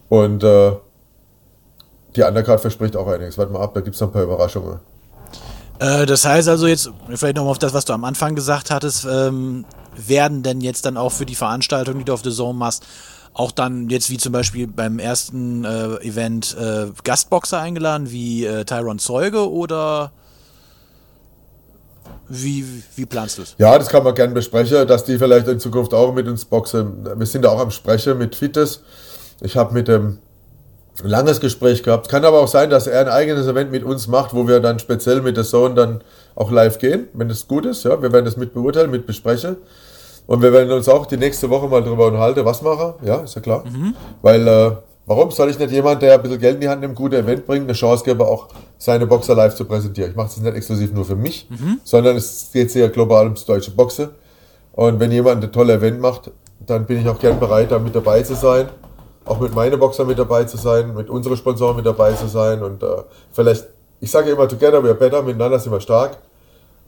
[0.08, 0.72] Und äh,
[2.16, 3.38] die Undercard verspricht auch einiges.
[3.38, 4.80] Warte mal ab, da gibt es noch ein paar Überraschungen.
[5.78, 9.06] Äh, das heißt also jetzt, vielleicht nochmal auf das, was du am Anfang gesagt hattest,
[9.10, 9.64] ähm,
[9.96, 12.84] werden denn jetzt dann auch für die Veranstaltung, die du auf The Zone machst,
[13.32, 18.64] auch dann jetzt wie zum Beispiel beim ersten äh, Event äh, Gastboxer eingeladen, wie äh,
[18.64, 20.12] Tyron Zeuge oder
[22.28, 22.64] wie,
[22.96, 23.54] wie planst du es?
[23.58, 27.06] Ja, das kann man gerne besprechen, dass die vielleicht in Zukunft auch mit uns boxen.
[27.18, 28.82] Wir sind da auch am Sprechen mit Fites.
[29.40, 30.18] Ich habe mit dem
[31.02, 32.08] ein langes Gespräch gehabt.
[32.08, 34.78] Kann aber auch sein, dass er ein eigenes Event mit uns macht, wo wir dann
[34.78, 36.00] speziell mit der Zone dann
[36.34, 37.84] auch live gehen, wenn es gut ist.
[37.84, 39.56] Ja, wir werden das mit beurteilen, mit besprechen.
[40.26, 42.94] Und wir werden uns auch die nächste Woche mal darüber unterhalten, was machen.
[43.04, 43.64] Ja, ist ja klar.
[43.64, 43.94] Mhm.
[44.22, 44.72] Weil, äh,
[45.06, 47.20] warum soll ich nicht jemand, der ein bisschen Geld in die Hand nimmt, ein gutes
[47.20, 50.10] Event bringen, eine Chance geben, auch seine Boxer live zu präsentieren?
[50.10, 51.80] Ich mache das nicht exklusiv nur für mich, mhm.
[51.84, 54.08] sondern es geht sehr global ums deutsche Boxen.
[54.72, 56.30] Und wenn jemand ein tolles Event macht,
[56.66, 58.68] dann bin ich auch gern bereit, da mit dabei zu sein.
[59.26, 62.62] Auch mit meinen Boxern mit dabei zu sein, mit unseren Sponsoren mit dabei zu sein.
[62.62, 63.02] Und äh,
[63.32, 63.66] vielleicht,
[64.00, 66.18] ich sage immer, together we are better, miteinander sind wir stark.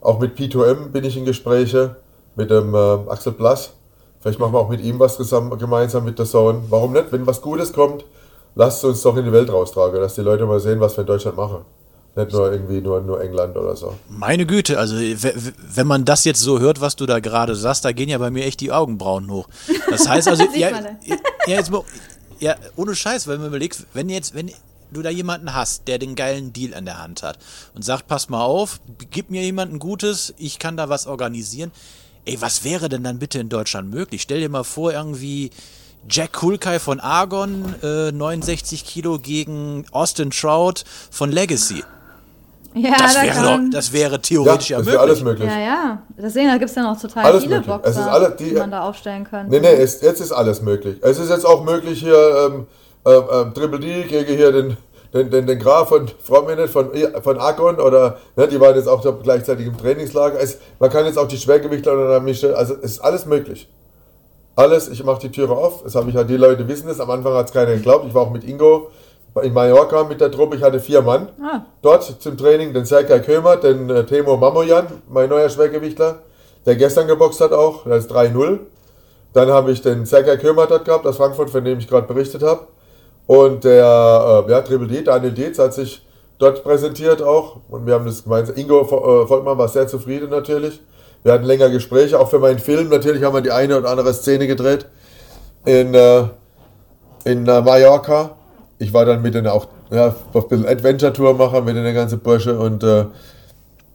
[0.00, 1.96] Auch mit P2M bin ich in Gespräche
[2.36, 3.72] mit dem äh, Axel Blass.
[4.20, 6.62] Vielleicht machen wir auch mit ihm was zusammen, gemeinsam mit der Zone.
[6.70, 7.10] Warum nicht?
[7.10, 8.04] Wenn was Gutes kommt,
[8.54, 11.06] lasst uns doch in die Welt raustragen, dass die Leute mal sehen, was wir in
[11.06, 11.64] Deutschland machen.
[12.16, 13.94] Nicht nur irgendwie nur, nur England oder so.
[14.08, 17.92] Meine Güte, also wenn man das jetzt so hört, was du da gerade sagst, da
[17.92, 19.48] gehen ja bei mir echt die Augenbrauen hoch.
[19.88, 21.16] Das heißt also, ja, ja,
[21.46, 21.70] jetzt,
[22.40, 24.50] ja, ohne Scheiß, wenn man überlegt, wenn jetzt, wenn
[24.90, 27.38] du da jemanden hast, der den geilen Deal in der Hand hat
[27.74, 28.80] und sagt, pass mal auf,
[29.10, 31.72] gib mir jemanden Gutes, ich kann da was organisieren
[32.28, 34.20] Ey, was wäre denn dann bitte in Deutschland möglich?
[34.20, 35.50] Stell dir mal vor, irgendwie
[36.10, 41.84] Jack Kulkai von Argon, äh, 69 Kilo gegen Austin Trout von Legacy.
[42.78, 45.00] Ja, das, da wäre doch, das wäre theoretisch ja, das möglich.
[45.00, 45.48] alles möglich.
[45.48, 46.02] Ja, ja.
[46.16, 47.74] Deswegen, da gibt es ja noch total alles viele möglich.
[47.74, 49.50] Boxer, es ist alle, die, die man da aufstellen könnte.
[49.50, 50.98] Nee, nee, es, jetzt ist alles möglich.
[51.00, 52.16] Es ist jetzt auch möglich hier,
[52.46, 52.66] ähm,
[53.04, 54.76] ähm, ähm Triple D gegen hier den
[55.12, 56.90] den, den, den Graf von Frommenet von,
[57.22, 60.38] von Akon oder ne, die waren jetzt auch gleichzeitig im Trainingslager.
[60.40, 62.54] Es, man kann jetzt auch die Schwergewichtler oder mischen.
[62.54, 63.68] Also es ist alles möglich.
[64.56, 65.82] Alles, ich mache die Türe auf.
[65.84, 67.00] Das habe ich halt, die Leute wissen es.
[67.00, 68.06] Am Anfang hat es keiner geglaubt.
[68.08, 68.90] Ich war auch mit Ingo
[69.42, 70.56] in Mallorca mit der Truppe.
[70.56, 71.62] Ich hatte vier Mann ah.
[71.82, 72.72] dort zum Training.
[72.72, 76.20] Den Sergei Kömer, den äh, Temo Mamoyan, mein neuer Schwergewichtler,
[76.66, 77.84] der gestern geboxt hat auch.
[77.84, 78.58] Das ist 3-0.
[79.32, 82.42] Dann habe ich den Sergei Kömer dort gehabt aus Frankfurt, von dem ich gerade berichtet
[82.42, 82.66] habe.
[83.26, 86.02] Und der äh, ja, Triple D, Daniel Dietz, hat sich
[86.38, 87.58] dort präsentiert auch.
[87.68, 88.56] Und wir haben das gemeinsam.
[88.56, 90.80] Ingo äh, Volkmann war sehr zufrieden natürlich.
[91.22, 92.88] Wir hatten länger Gespräche, auch für meinen Film.
[92.88, 94.86] Natürlich haben wir die eine oder andere Szene gedreht
[95.64, 96.24] in, äh,
[97.24, 98.37] in äh, Mallorca.
[98.78, 102.58] Ich war dann mit denen auch ja, ein bisschen Adventure-Tour machen mit den ganzen Bursche
[102.58, 103.06] und äh,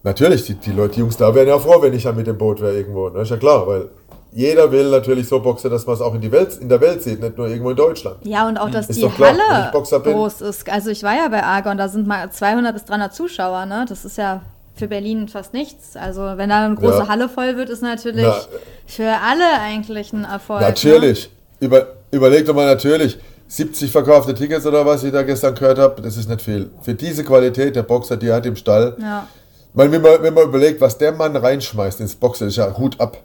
[0.04, 2.38] natürlich, die, die Leute, die Jungs da wären ja froh, wenn ich dann mit dem
[2.38, 3.10] Boot wäre irgendwo.
[3.10, 3.22] Ne?
[3.22, 3.90] Ist ja klar, weil
[4.34, 7.04] jeder will natürlich so boxen, dass man es auch in, die Welt, in der Welt
[7.04, 8.18] sieht, nicht nur irgendwo in Deutschland.
[8.24, 10.70] Ja, und auch, dass Ist die klar, Halle groß ist.
[10.70, 13.86] Also ich war ja bei Argon, da sind mal 200 bis 300 Zuschauer, ne?
[13.88, 14.42] Das ist ja
[14.76, 15.96] für Berlin fast nichts.
[15.96, 17.08] Also wenn da eine große Ja.
[17.08, 18.42] Halle voll wird, ist natürlich Na,
[18.88, 20.62] für alle eigentlich ein Erfolg.
[20.62, 20.68] Ne?
[20.68, 21.30] Natürlich.
[21.60, 23.18] Über, überleg doch mal natürlich.
[23.54, 26.72] 70 verkaufte Tickets oder was ich da gestern gehört habe, das ist nicht viel.
[26.82, 28.97] Für diese Qualität der Boxer, die er hat im Stall.
[28.99, 29.28] Ja.
[29.76, 32.99] Meine, wenn, man, wenn man überlegt, was der Mann reinschmeißt ins Boxen, ist ja Hut
[32.99, 33.18] ab.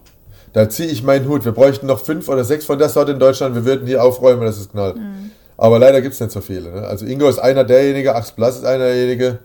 [0.53, 1.47] Da ziehe ich meinen Hut.
[1.47, 3.55] Wir bräuchten noch fünf oder sechs von der Sorte in Deutschland.
[3.55, 4.97] Wir würden hier aufräumen, dass es knallt.
[4.97, 5.31] Mhm.
[5.57, 6.73] Aber leider gibt es nicht so viele.
[6.73, 6.87] Ne?
[6.87, 9.39] Also Ingo ist einer derjenige, Ax Blass ist einer derjenige.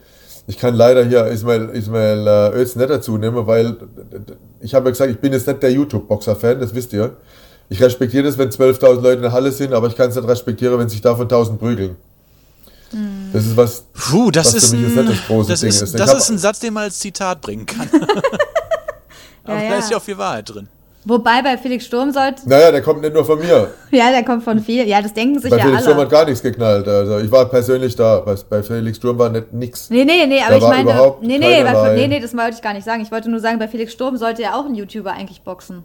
[0.47, 3.77] Ich kann leider hier Ismail, Ismail äh, Öz nicht dazu nehmen, weil
[4.59, 7.15] ich habe ja gesagt, ich bin jetzt nicht der YouTube-Boxer-Fan, das wisst ihr.
[7.69, 10.27] Ich respektiere das, wenn 12.000 Leute in der Halle sind, aber ich kann es nicht
[10.27, 11.95] respektieren, wenn sich davon 1.000 prügeln.
[13.31, 15.81] Das ist was, Puh, das Was ist für mich ein, das große das Ding ist,
[15.81, 15.99] ist.
[15.99, 17.89] Das ist ein Satz, den man als Zitat bringen kann.
[19.45, 19.75] Aber Ja, da ja.
[19.79, 20.67] ist ja auch viel Wahrheit drin.
[21.05, 23.73] Wobei bei Felix Sturm sollte, naja, der kommt nicht nur von mir.
[23.91, 26.03] ja, der kommt von viel, ja, das denken sich Bei ja Felix Sturm alle.
[26.03, 26.87] hat gar nichts geknallt.
[26.87, 28.19] Also ich war persönlich da.
[28.19, 29.89] Bei, bei Felix Sturm war nicht nix.
[29.89, 31.63] Nee, nee, nee, aber Da ich meine, nee, nee,
[31.95, 33.01] nee, nee, das wollte ich gar nicht sagen.
[33.01, 35.83] Ich wollte nur sagen, bei Felix Sturm sollte ja auch ein YouTuber eigentlich boxen.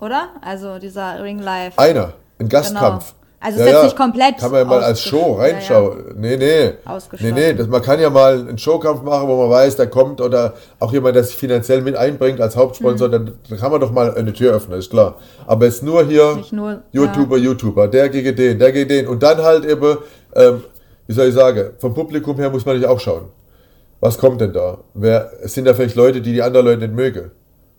[0.00, 0.28] Oder?
[0.42, 1.78] Also dieser Ring Live.
[1.78, 3.14] Einer, ein Gastkampf.
[3.42, 5.52] Also ist jetzt nicht komplett Kann man ja mal als Show Ja, ja.
[5.54, 6.04] reinschauen.
[6.18, 6.72] Nee, nee.
[6.84, 7.34] Ausgeschlossen.
[7.34, 7.54] Nee, nee.
[7.54, 10.92] Das, man kann ja mal einen Showkampf machen, wo man weiß, der kommt oder auch
[10.92, 13.12] jemand, der sich finanziell mit einbringt als Hauptsponsor, Mhm.
[13.12, 15.16] dann, dann kann man doch mal eine Tür öffnen, ist klar.
[15.46, 19.08] Aber jetzt nur hier Nicht nur- YouTuber, YouTuber, der gegen den, der gegen den.
[19.08, 19.96] Und dann halt eben,
[20.36, 20.62] ähm,
[21.06, 23.30] wie soll ich sagen, vom Publikum her muss man nicht auch schauen.
[24.00, 24.76] Was kommt denn da?
[24.92, 27.30] Wer, es sind da vielleicht Leute, die die anderen Leute nicht mögen.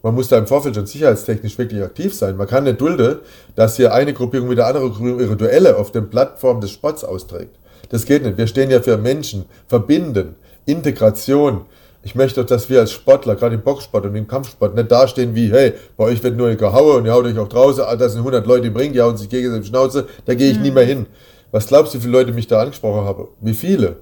[0.04, 2.36] Man muss da im Vorfeld schon sicherheitstechnisch wirklich aktiv sein.
[2.36, 3.20] Man kann nicht dulden,
[3.56, 7.04] dass hier eine Gruppierung mit der anderen Gruppierung ihre Duelle auf den Plattformen des Sports
[7.04, 7.56] austrägt.
[7.89, 8.38] Das geht nicht.
[8.38, 10.36] Wir stehen ja für Menschen, Verbinden,
[10.66, 11.66] Integration.
[12.04, 15.52] Ich möchte, dass wir als Sportler, gerade im Boxsport und im Kampfsport, nicht dastehen wie,
[15.52, 18.20] hey, bei euch wird nur gehauen und ihr haut euch auch draußen, ah, da sind
[18.20, 21.06] 100 Leute im Ring, die hauen sich gegenseitig Schnauze, da gehe ich nie mehr hin.
[21.52, 23.28] Was glaubst du, wie viele Leute mich da angesprochen haben?
[23.39, 23.97] Wie viele?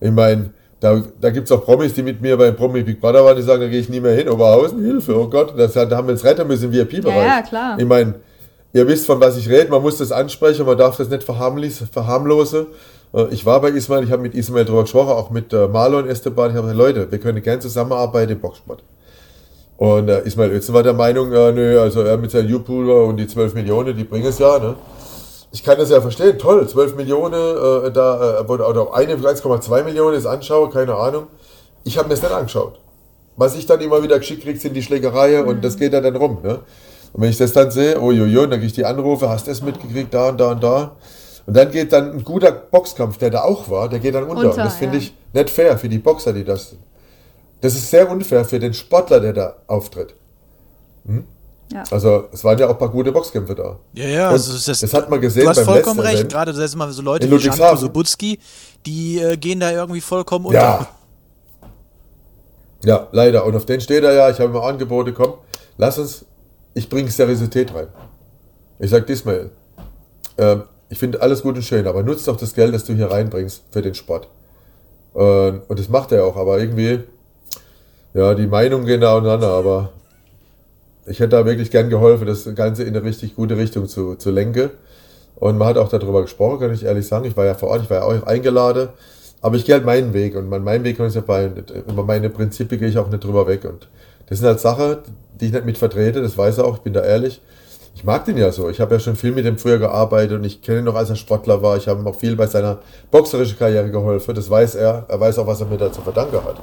[0.00, 0.50] Ich meine,
[0.84, 3.42] da, da gibt es auch Promis, die mit mir beim Promi Big Brother waren, die
[3.42, 4.28] sagen, da gehe ich nie mehr hin.
[4.28, 7.16] Oberhausen, Hilfe, oh Gott, das, da haben wir uns retten müssen im VIP-Bereich.
[7.16, 7.76] Ja, ja, klar.
[7.78, 8.14] Ich meine,
[8.72, 11.82] ihr wisst, von was ich rede, man muss das ansprechen, man darf das nicht verharmlos-
[11.92, 12.66] verharmlosen.
[13.14, 16.08] Äh, Ich war bei Ismail, ich habe mit Ismail drüber gesprochen, auch mit äh, Marlon
[16.08, 16.50] Esteban.
[16.50, 18.82] Ich habe gesagt, Leute, wir können gerne zusammenarbeiten im Boxsport.
[19.76, 23.16] Und äh, Ismail Özen war der Meinung, äh, nö, also er mit seinem U-Pooler und
[23.16, 24.76] die 12 Millionen, die bringen es ja, ne?
[25.54, 30.16] Ich kann das ja verstehen, toll, 12 Millionen, äh, da, äh, oder eine 1,2 Millionen
[30.16, 31.28] ist anschaue, keine Ahnung.
[31.84, 32.80] Ich habe mir das nicht angeschaut.
[33.36, 36.16] Was ich dann immer wieder geschickt kriege, sind die Schlägereien und das geht ja dann
[36.16, 36.58] rum, ne?
[37.12, 39.52] Und wenn ich das dann sehe, oh jojo, dann kriege ich die Anrufe, hast du
[39.52, 40.96] das mitgekriegt, da und da und da.
[41.46, 44.50] Und dann geht dann ein guter Boxkampf, der da auch war, der geht dann unter.
[44.50, 45.04] Unter, und das finde ja.
[45.04, 46.82] ich nicht fair für die Boxer, die das sind.
[47.60, 50.16] Das ist sehr unfair für den Sportler, der da auftritt.
[51.72, 51.82] Ja.
[51.90, 53.78] Also es waren ja auch ein paar gute Boxkämpfe da.
[53.94, 56.16] Ja, ja, also das, das hat man gesehen Du hast beim vollkommen recht.
[56.16, 56.32] Event.
[56.32, 57.36] Gerade das mal so Leute wie.
[57.36, 58.38] Janko Sobutski,
[58.84, 60.58] die äh, gehen da irgendwie vollkommen unter.
[60.60, 60.88] Ja.
[62.84, 63.44] Ja, leider.
[63.46, 64.30] Und auf den steht er ja.
[64.30, 65.34] Ich habe ihm Angebote, komm,
[65.78, 66.26] lass uns,
[66.74, 67.88] ich bringe Seriosität rein.
[68.78, 69.50] Ich sage Ismail,
[70.36, 73.10] ähm, ich finde alles gut und schön, aber nutzt doch das Geld, das du hier
[73.10, 74.28] reinbringst für den Sport.
[75.16, 77.00] Ähm, und das macht er auch, aber irgendwie,
[78.12, 79.90] ja, die Meinungen gehen da auseinander, aber
[81.06, 84.30] ich hätte da wirklich gern geholfen, das Ganze in eine richtig gute Richtung zu, zu
[84.30, 84.70] lenken.
[85.36, 87.24] Und man hat auch darüber gesprochen, kann ich ehrlich sagen.
[87.26, 88.88] Ich war ja vor Ort, ich war ja auch eingeladen.
[89.42, 91.50] Aber ich gehe halt meinen Weg und mein, meinen Weg kann ich ja bei,
[91.86, 93.64] über meine Prinzipien gehe ich auch nicht drüber weg.
[93.64, 93.88] Und
[94.26, 94.96] das sind halt Sachen,
[95.38, 97.42] die ich nicht mit vertrete, das weiß er auch, ich bin da ehrlich.
[97.94, 98.70] Ich mag den ja so.
[98.70, 101.10] Ich habe ja schon viel mit dem früher gearbeitet und ich kenne ihn noch, als
[101.10, 101.76] er Sportler war.
[101.76, 102.78] Ich habe ihm auch viel bei seiner
[103.10, 104.34] boxerischen Karriere geholfen.
[104.34, 105.04] Das weiß er.
[105.08, 106.56] Er weiß auch, was er mir da zu verdanken hat.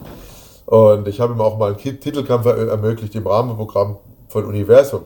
[0.65, 3.97] Und ich habe ihm auch mal einen Titelkampf er ermöglicht im Rahmenprogramm
[4.31, 5.03] von Universum.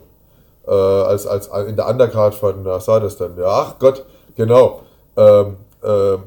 [0.67, 3.37] Äh, als, als in der Undercard von, was war das denn?
[3.37, 4.05] Ja, ach Gott,
[4.35, 4.81] genau.
[5.17, 6.23] Ähm, ähm,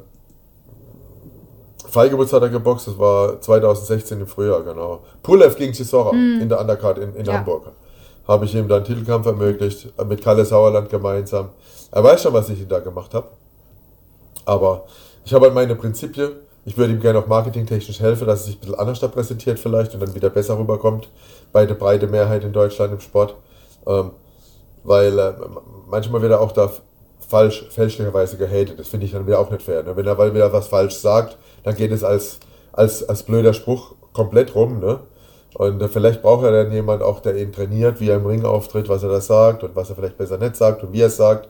[1.88, 5.00] Freigeburts hat er geboxt, das war 2016 im Frühjahr, genau.
[5.22, 7.34] Pulev gegen Chisora in der Undercard in, in Ja.
[7.34, 7.72] Hamburg.
[8.26, 11.48] Habe ich ihm dann Titelkampf ermöglicht, äh, mit Kalle Sauerland gemeinsam.
[11.90, 13.28] Er weiß schon, was ich da gemacht habe.
[14.44, 14.84] Aber
[15.24, 16.32] ich habe halt meine Prinzipien.
[16.68, 19.58] Ich würde ihm gerne auch marketingtechnisch helfen, dass er sich ein bisschen anders da präsentiert
[19.58, 21.08] vielleicht und dann wieder besser rüberkommt
[21.50, 23.36] bei der breite Mehrheit in Deutschland im Sport.
[23.86, 24.10] Ähm,
[24.84, 25.32] weil äh,
[25.88, 26.70] manchmal wird er auch da
[27.26, 28.78] falsch, fälschlicherweise gehatet.
[28.78, 29.82] Das finde ich dann wieder auch nicht fair.
[29.82, 29.96] Ne?
[29.96, 32.38] Wenn er weil wieder was falsch sagt, dann geht es als,
[32.72, 34.78] als, als blöder Spruch komplett rum.
[34.78, 35.00] Ne?
[35.54, 38.44] Und äh, vielleicht braucht er dann jemand auch, der ihn trainiert, wie er im Ring
[38.44, 41.06] auftritt, was er da sagt und was er vielleicht besser nicht sagt und wie er
[41.06, 41.48] es sagt.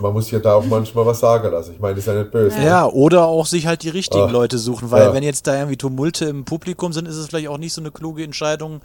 [0.00, 1.72] Man muss ja da auch manchmal was sagen lassen.
[1.74, 2.58] Ich meine, das ist ja nicht böse.
[2.58, 2.66] ne?
[2.66, 5.14] Ja, oder auch sich halt die richtigen Ach, Leute suchen, weil ja.
[5.14, 7.90] wenn jetzt da irgendwie Tumulte im Publikum sind, ist es vielleicht auch nicht so eine
[7.90, 8.80] kluge Entscheidung,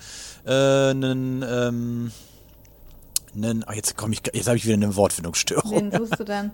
[0.45, 2.11] äh, einen, ähm,
[3.36, 5.72] einen, ah, jetzt komme ich, jetzt habe ich wieder eine Wortfindungsstörung.
[5.72, 6.51] Wen suchst du denn?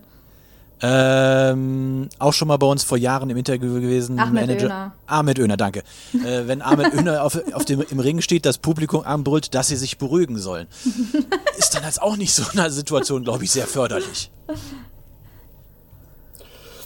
[0.82, 4.18] Ähm, auch schon mal bei uns vor Jahren im Interview gewesen.
[4.18, 4.94] Ahmed Öner.
[5.08, 5.84] Ahmed Öner, danke.
[6.14, 9.76] äh, wenn Ahmed Öner auf, auf dem, im Ring steht, das Publikum anbrüllt, dass sie
[9.76, 10.68] sich beruhigen sollen.
[11.58, 14.32] Ist dann jetzt auch nicht so eine Situation, glaube ich, sehr förderlich.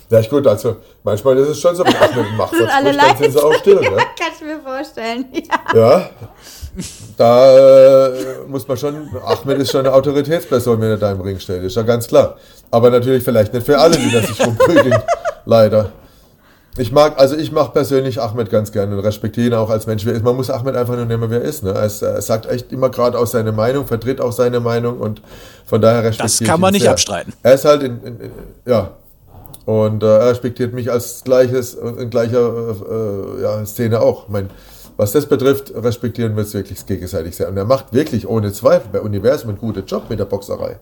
[0.09, 3.17] Ja, ist gut, also manchmal ist es schon so, wenn Ahmed macht, Sind alle dann
[3.17, 3.81] sind sie auch still, ne?
[3.97, 5.75] Kann ich mir vorstellen, ja.
[5.75, 6.09] Ja,
[7.17, 8.11] da äh,
[8.47, 11.75] muss man schon, Ahmed ist schon eine Autoritätsperson, wenn er da im Ring steht, ist
[11.75, 12.37] ja ganz klar.
[12.69, 15.01] Aber natürlich vielleicht nicht für alle, die da sich rumprügeln,
[15.45, 15.91] leider.
[16.77, 20.05] Ich mag, also ich mag persönlich Ahmed ganz gerne und respektiere ihn auch als Mensch.
[20.07, 20.19] er.
[20.21, 21.63] Man muss Ahmed einfach nur nehmen, wer er ist.
[21.63, 21.69] Ne?
[21.69, 25.21] Er, er sagt echt immer gerade aus seine Meinung, vertritt auch seine Meinung und
[25.65, 26.91] von daher respektiere Das ich kann man ihn nicht sehr.
[26.91, 27.33] abstreiten.
[27.43, 28.31] Er ist halt in, in, in
[28.65, 28.91] ja.
[29.65, 32.75] Und äh, er respektiert mich als gleiches, in gleicher
[33.37, 34.27] äh, ja, Szene auch.
[34.27, 34.49] Mein,
[34.97, 37.49] was das betrifft, respektieren wir es wirklich gegenseitig sehr.
[37.49, 40.77] Und er macht wirklich ohne Zweifel bei Universum einen guten Job mit der Boxerei.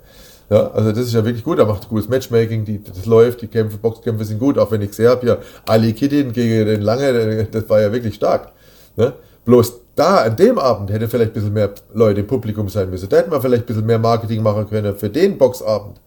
[0.52, 1.60] Ja, also das ist ja wirklich gut.
[1.60, 4.90] Er macht gutes Matchmaking, die, das läuft, die Kämpfe, Boxkämpfe sind gut, auch wenn ich
[4.90, 8.52] gesehen habe, hier Ali Kiddin gegen den Lange, das war ja wirklich stark.
[8.98, 9.14] Ne?
[9.46, 13.08] Bloß da, an dem Abend, hätte vielleicht ein bisschen mehr Leute im Publikum sein müssen.
[13.08, 16.02] Da hätten wir vielleicht ein bisschen mehr Marketing machen können für den Boxabend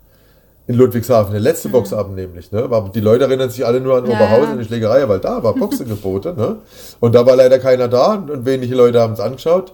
[0.67, 2.53] in Ludwigshafen, der letzte Boxabend nämlich.
[2.53, 2.69] Ne?
[2.95, 4.53] Die Leute erinnern sich alle nur an Ja, Oberhausen ja.
[4.53, 6.37] und die Schlägerei, weil da war Boxen geboten.
[6.37, 6.57] Ne?
[7.01, 9.73] Und da war leider keiner da und wenige Leute haben es angeschaut.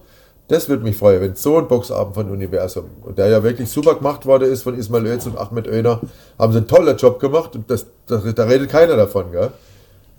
[0.51, 3.95] Das würde mich freuen, wenn so ein Boxabend von Universum, und der ja wirklich super
[3.95, 6.01] gemacht worden ist von Ismail Öz und Ahmed Öner,
[6.39, 9.51] haben sie einen tollen Job gemacht und das, das, da redet keiner davon, gell?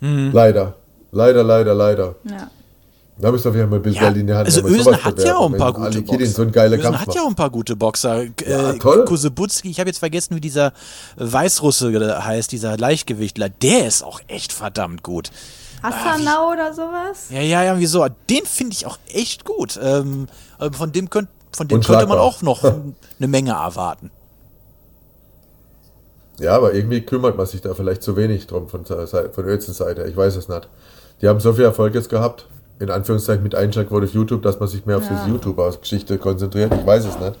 [0.00, 0.74] Leider.
[1.12, 2.14] Leider, leider, leider.
[2.24, 2.50] ja.
[3.18, 5.22] Da müssen wir mal ein bisschen Ja, Geld in die Hand also nehmen, Ösen hat
[5.22, 6.26] ja auch ein paar gute Boxer.
[6.26, 8.24] so ein geiler Ösen Kampf hat ja auch ein paar gute Boxer.
[8.24, 9.04] Ja, Äh, toll.
[9.04, 10.72] Kusebutski, ich habe jetzt vergessen, wie dieser
[11.16, 13.50] Weißrusse heißt, dieser Leichtgewichtler.
[13.50, 15.30] Der ist auch echt verdammt gut.
[15.82, 17.26] Hassanau oder sowas?
[17.30, 18.06] Ja, ja, ja, wieso?
[18.30, 19.78] Den finde ich auch echt gut.
[19.82, 20.28] Ähm,
[20.72, 22.62] von dem, könnt, von dem könnte man auch noch
[23.18, 24.10] eine Menge erwarten.
[26.38, 30.04] Ja, aber irgendwie kümmert man sich da vielleicht zu wenig drum von, von Özens Seite.
[30.04, 30.68] Ich weiß es nicht.
[31.20, 32.46] Die haben so viel Erfolg jetzt gehabt,
[32.80, 35.10] in Anführungszeichen mit Einschlagquote auf YouTube, dass man sich mehr auf Ja.
[35.16, 36.72] diese YouTuber-Geschichte konzentriert.
[36.74, 37.34] Ich weiß es nicht.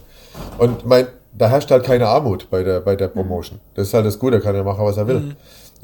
[0.58, 3.60] Und mein, da herrscht halt keine Armut bei der, bei der Promotion.
[3.74, 5.34] Das ist halt das Gute, er kann ja machen, was er will.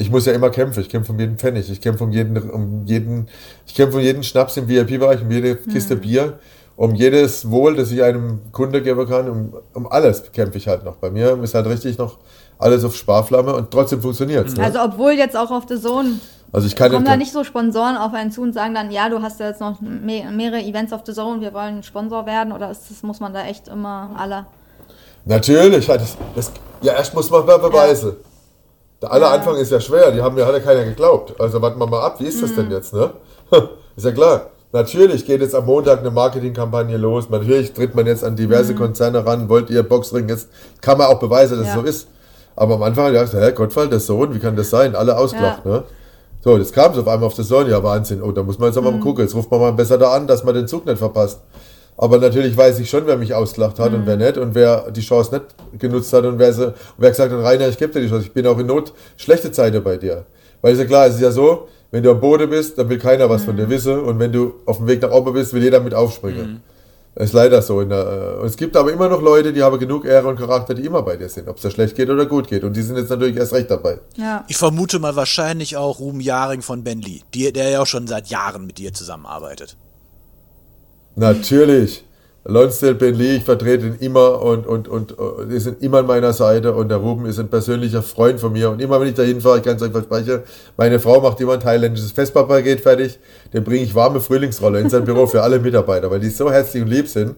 [0.00, 0.80] Ich muss ja immer kämpfen.
[0.80, 1.68] Ich kämpfe um jeden Pfennig.
[1.70, 3.26] Ich kämpfe um jeden, um jeden,
[3.66, 6.38] ich kämpfe um jeden Schnaps im VIP-Bereich, um jede Kiste Bier,
[6.76, 10.84] um jedes Wohl, das ich einem Kunde geben kann, um, um alles kämpfe ich halt
[10.84, 10.94] noch.
[10.96, 12.18] Bei mir ist halt richtig noch
[12.58, 14.64] alles auf Sparflamme und trotzdem funktioniert ne?
[14.64, 16.20] Also obwohl jetzt auch auf The Zone
[16.52, 19.08] Also ich kann kommen da nicht so Sponsoren auf einen zu und sagen dann, ja,
[19.08, 22.52] du hast ja jetzt noch me mehrere Events auf The Zone, wir wollen Sponsor werden
[22.52, 24.46] oder ist das, muss man da echt immer alle?
[25.24, 28.12] Natürlich, das, das, ja, erst muss man beweisen.
[29.02, 29.34] Der aller Ja.
[29.34, 31.40] Anfang ist ja schwer, die haben mir hat ja keiner geglaubt.
[31.40, 32.56] Also warten wir mal ab, wie ist das Mhm.
[32.56, 33.10] denn jetzt, ne?
[33.96, 34.46] Ist ja klar.
[34.72, 37.30] Natürlich geht jetzt am Montag eine Marketingkampagne los.
[37.30, 39.48] Natürlich tritt man jetzt an diverse Konzerne ran.
[39.48, 40.28] Wollt ihr Boxring?
[40.28, 40.48] Jetzt
[40.82, 41.72] kann man auch beweisen, dass Mhm.
[41.84, 41.88] Ja.
[41.90, 42.08] es so ist.
[42.54, 44.94] Aber am Anfang dachte ich, hä, Gottfall, der Sohn, wie kann das sein?
[44.94, 45.84] Alle ausgelacht, ne?
[46.44, 48.22] So, jetzt kam es auf einmal auf das Sohn, ja Wahnsinn.
[48.22, 48.84] Oh, da muss man jetzt Mhm.
[48.84, 49.24] mal gucken.
[49.24, 51.40] Jetzt ruft man mal besser da an, dass man den Zug nicht verpasst.
[51.98, 55.00] Aber natürlich weiß ich schon, wer mich ausgelacht hat und wer nicht und wer die
[55.00, 58.00] Chance nicht genutzt hat und wer, sie, und wer gesagt hat, Rainer, ich gebe dir
[58.00, 60.24] die Chance, ich bin auch in Not, schlechte Zeiten bei dir.
[60.62, 62.98] Weil ist ja klar, es ist ja so, wenn du am Boden bist, dann will
[62.98, 65.62] keiner was von dir wissen und wenn du auf dem Weg nach oben bist, will
[65.62, 66.62] jeder mit aufspringen.
[67.16, 67.80] Das ist leider so.
[67.80, 70.38] In der, äh, und es gibt aber immer noch Leute, die haben genug Ehre und
[70.38, 72.62] Charakter, die immer bei dir sind, ob es da schlecht geht oder gut geht.
[72.62, 73.98] Und die sind jetzt natürlich erst recht dabei.
[74.16, 74.44] Ja.
[74.46, 78.06] Ich vermute mal wahrscheinlich auch Ruben Jaring von Ben Lee, die, der ja auch schon
[78.06, 79.76] seit Jahren mit dir zusammenarbeitet.
[81.18, 82.04] Natürlich.
[82.44, 86.06] Lonsdale Ben Lee, ich vertrete ihn immer und, und, und, und die sind immer an
[86.06, 89.14] meiner Seite und der Ruben ist ein persönlicher Freund von mir und immer wenn ich
[89.14, 90.42] dahin fahre, ich kann es euch versprechen,
[90.76, 93.18] meine Frau macht immer ein thailändisches Festpapier fertig,
[93.52, 96.82] dem bringe ich warme Frühlingsrolle in sein Büro für alle Mitarbeiter, weil die so herzlich
[96.82, 97.34] und lieb sind.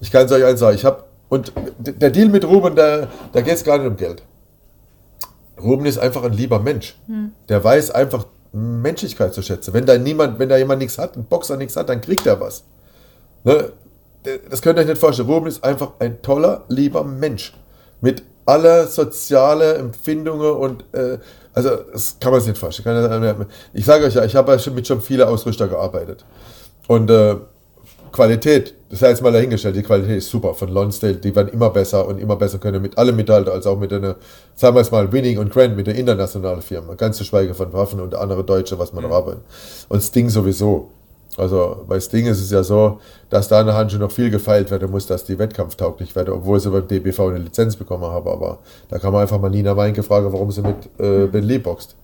[0.00, 3.40] Ich kann es euch eins sagen, ich habe, und der Deal mit Ruben, da, da
[3.40, 4.22] geht es gar nicht um Geld.
[5.60, 6.96] Ruben ist einfach ein lieber Mensch.
[7.48, 9.74] Der weiß einfach Menschlichkeit zu schätzen.
[9.74, 12.40] Wenn da niemand, wenn da jemand nichts hat, ein Boxer nichts hat, dann kriegt er
[12.40, 12.62] was.
[13.44, 13.72] Ne?
[14.50, 15.28] Das könnt ihr euch nicht vorstellen.
[15.28, 17.52] Ruben ist einfach ein toller, lieber Mensch.
[18.00, 21.18] Mit aller soziale Empfindungen und äh,
[21.54, 23.46] also das kann man sich nicht vorstellen.
[23.72, 26.24] Ich sage euch ja, ich habe ja mit schon vielen Ausrüster gearbeitet.
[26.88, 27.36] Und äh,
[28.14, 31.70] Qualität, das sei jetzt mal dahingestellt, die Qualität ist super von Lonsdale, die werden immer
[31.70, 34.16] besser und immer besser können mit allen Mithalten, als auch mit einer,
[34.54, 37.72] sagen wir es mal, Winning und Grant, mit der internationalen Firma, ganz zu schweigen von
[37.72, 39.40] Waffen und andere Deutsche, was man noch arbeiten.
[39.88, 40.90] Und Sting sowieso.
[41.36, 44.70] Also bei Sting ist es ja so, dass da an der Handschuhe noch viel gefeilt
[44.70, 48.28] werden muss, dass die wettkampftauglich werden, obwohl sie beim DBV eine Lizenz bekommen haben.
[48.28, 48.58] Aber
[48.88, 51.96] da kann man einfach mal Nina Meinke fragen, warum sie mit äh, Ben Lee boxt,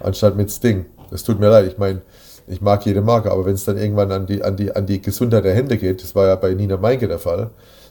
[0.00, 0.86] anstatt mit Sting.
[1.10, 1.66] Das tut mir leid.
[1.66, 2.02] Ich meine,
[2.46, 5.00] ich mag jede Marke, aber wenn es dann irgendwann an die, an, die, an die
[5.00, 7.50] Gesundheit der Hände geht, das war ja bei Nina Meinke der Fall,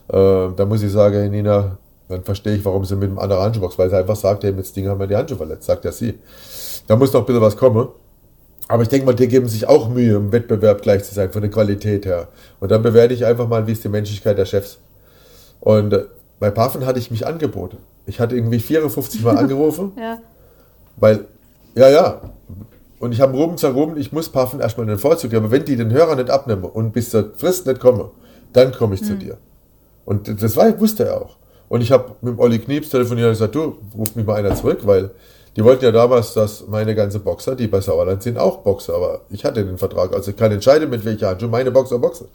[0.09, 1.77] Äh, da muss ich sagen, hey Nina,
[2.09, 4.51] dann verstehe ich, warum sie mit dem anderen Handschuh boxt, weil sie einfach sagt, hey,
[4.51, 6.19] mit Sting haben wir die Handschuhe verletzt, sagt ja sie.
[6.87, 7.87] Da muss noch ein bisschen was kommen.
[8.73, 11.43] Aber ich denke mal, die geben sich auch Mühe, im Wettbewerb gleich zu sein, von
[11.43, 12.29] der Qualität her.
[12.59, 14.79] Und dann bewerte ich einfach mal, wie ist die Menschlichkeit der Chefs.
[15.59, 16.05] Und äh,
[16.39, 17.77] bei Paffen hatte ich mich angeboten.
[18.07, 20.17] Ich hatte irgendwie 54 Mal angerufen, Ja.
[20.97, 21.25] weil,
[21.75, 22.21] ja, ja.
[22.97, 25.45] Und ich habe Ruben gesagt, Ruben, ich muss Paffen erstmal den Vorzug geben.
[25.45, 28.09] Aber wenn die den Hörer nicht abnehmen und bis zur Frist nicht komme,
[28.53, 29.37] dann komme ich zu dir.
[30.03, 31.35] Und das war, wusste er auch.
[31.69, 34.79] Und ich habe mit Olli Knieps telefoniert und gesagt, du, ruf mich mal einer zurück,
[34.81, 35.11] weil
[35.55, 38.95] die wollten ja damals, dass meine ganze Boxer, die bei Sauerland sind, auch Boxer.
[38.95, 42.27] Aber ich hatte den Vertrag, also ich kann entscheiden, mit welcher Handschuh meine Boxer boxen.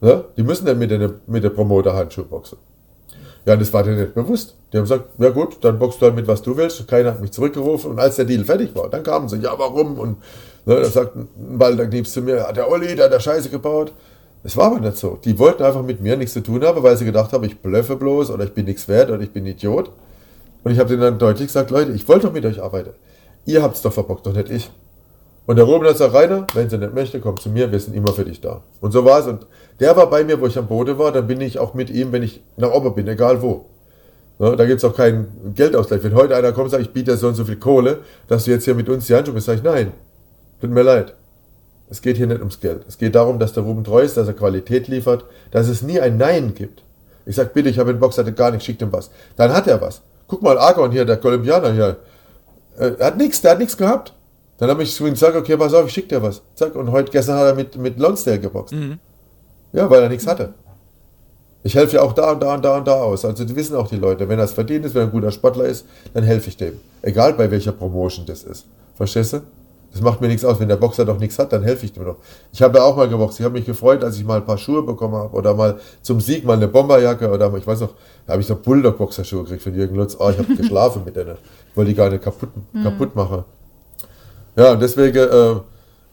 [0.00, 0.24] Ne?
[0.36, 2.58] Die müssen dann mit der, mit der Promoter-Handschuh boxen.
[3.46, 4.54] Ja, das war denen nicht bewusst.
[4.72, 6.86] Die haben gesagt, ja gut, dann boxst du halt mit, was du willst.
[6.88, 7.92] Keiner hat mich zurückgerufen.
[7.92, 9.98] Und als der Deal fertig war, dann kamen sie, ja, warum?
[9.98, 10.16] Und
[10.64, 13.92] ne, da sagt Walter Knieps zu mir, ja, der Olli, der hat da Scheiße gebaut.
[14.42, 15.18] Es war aber nicht so.
[15.24, 17.96] Die wollten einfach mit mir nichts zu tun haben, weil sie gedacht haben, ich blöffe
[17.96, 19.90] bloß oder ich bin nichts wert oder ich bin Idiot.
[20.64, 22.90] Und ich habe denen dann deutlich gesagt, Leute, ich wollte doch mit euch arbeiten.
[23.44, 24.70] Ihr habt es doch verbockt, doch nicht ich.
[25.46, 27.94] Und der Robin hat gesagt, Rainer, wenn sie nicht möchte, komm zu mir, wir sind
[27.94, 28.62] immer für dich da.
[28.80, 29.26] Und so war es.
[29.26, 29.46] Und
[29.78, 32.12] der war bei mir, wo ich am Boden war, dann bin ich auch mit ihm,
[32.12, 33.66] wenn ich nach oben bin, egal wo.
[34.38, 36.02] Ne, da gibt es auch keinen Geldausgleich.
[36.02, 38.44] Wenn heute einer kommt und sagt, ich biete dir so und so viel Kohle, dass
[38.44, 39.92] du jetzt hier mit uns die Handschuhe bist, sage ich, nein,
[40.60, 41.14] tut mir leid.
[41.90, 42.82] Es geht hier nicht ums Geld.
[42.88, 46.00] Es geht darum, dass der Ruben treu ist, dass er Qualität liefert, dass es nie
[46.00, 46.82] ein Nein gibt.
[47.26, 49.10] Ich sag, bitte, ich habe einen Boxer, der hat gar nichts, schickt ihm was.
[49.36, 50.00] Dann hat er was.
[50.34, 51.96] Guck mal, Argon hier, der Kolumbianer hier,
[52.76, 54.12] äh, er hat nichts, der hat nichts gehabt.
[54.58, 56.42] Dann habe ich zu ihm gesagt, okay, pass auf, ich schick dir was.
[56.56, 58.74] Zack, und heute, gestern hat er mit, mit Lonsdale geboxt.
[59.72, 60.54] Ja, weil er nichts hatte.
[61.62, 63.24] Ich helfe ja auch da und da und da und da aus.
[63.24, 65.30] Also die wissen auch die Leute, wenn er es verdient ist, wenn er ein guter
[65.30, 66.80] Sportler ist, dann helfe ich dem.
[67.02, 68.66] Egal bei welcher Promotion das ist.
[68.96, 69.42] Verstehst du?
[69.94, 70.58] Das macht mir nichts aus.
[70.58, 72.16] Wenn der Boxer doch nichts hat, dann helfe ich dem doch.
[72.52, 73.38] Ich habe ja auch mal geboxt.
[73.38, 76.20] Ich habe mich gefreut, als ich mal ein paar Schuhe bekommen habe oder mal zum
[76.20, 77.90] Sieg mal eine Bomberjacke oder mal, ich weiß noch,
[78.26, 80.16] da habe ich so Bulldog-Boxerschuhe gekriegt von Jürgen Lutz.
[80.18, 81.36] Oh, ich habe geschlafen mit denen.
[81.70, 82.48] Ich wollte die gar nicht kaputt,
[82.82, 83.44] kaputt machen.
[84.56, 85.54] Ja, und deswegen äh,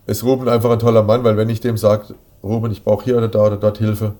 [0.06, 2.14] ist Ruben einfach ein toller Mann, weil wenn ich dem sage,
[2.44, 4.14] Ruben, ich brauche hier oder da oder dort Hilfe,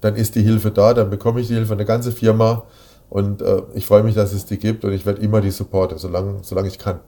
[0.00, 2.62] dann ist die Hilfe da, dann bekomme ich die Hilfe, eine ganze Firma
[3.08, 5.98] und äh, ich freue mich, dass es die gibt und ich werde immer die supporten,
[5.98, 7.00] solange, solange ich kann.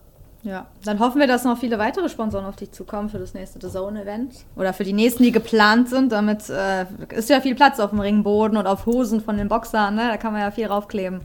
[0.44, 3.60] Ja, dann hoffen wir, dass noch viele weitere Sponsoren auf dich zukommen für das nächste
[3.64, 4.32] The Zone-Event.
[4.56, 6.10] Oder für die nächsten, die geplant sind.
[6.10, 6.84] Damit äh,
[7.14, 10.08] ist ja viel Platz auf dem Ringboden und auf Hosen von den Boxern, ne?
[10.10, 11.20] Da kann man ja viel raufkleben.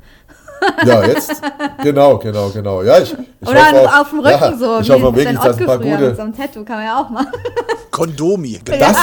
[0.85, 1.41] Ja, jetzt,
[1.83, 2.81] genau, genau, genau.
[2.83, 4.79] Ja, ich, ich Oder hoffe auch- auf dem Rücken ja, so.
[4.79, 6.21] Ich hoffe wie wirklich, dass ein paar mit so gute.
[6.21, 7.31] einem Tattoo kann man ja auch machen.
[7.91, 8.59] Kondomi.
[8.65, 8.97] Das,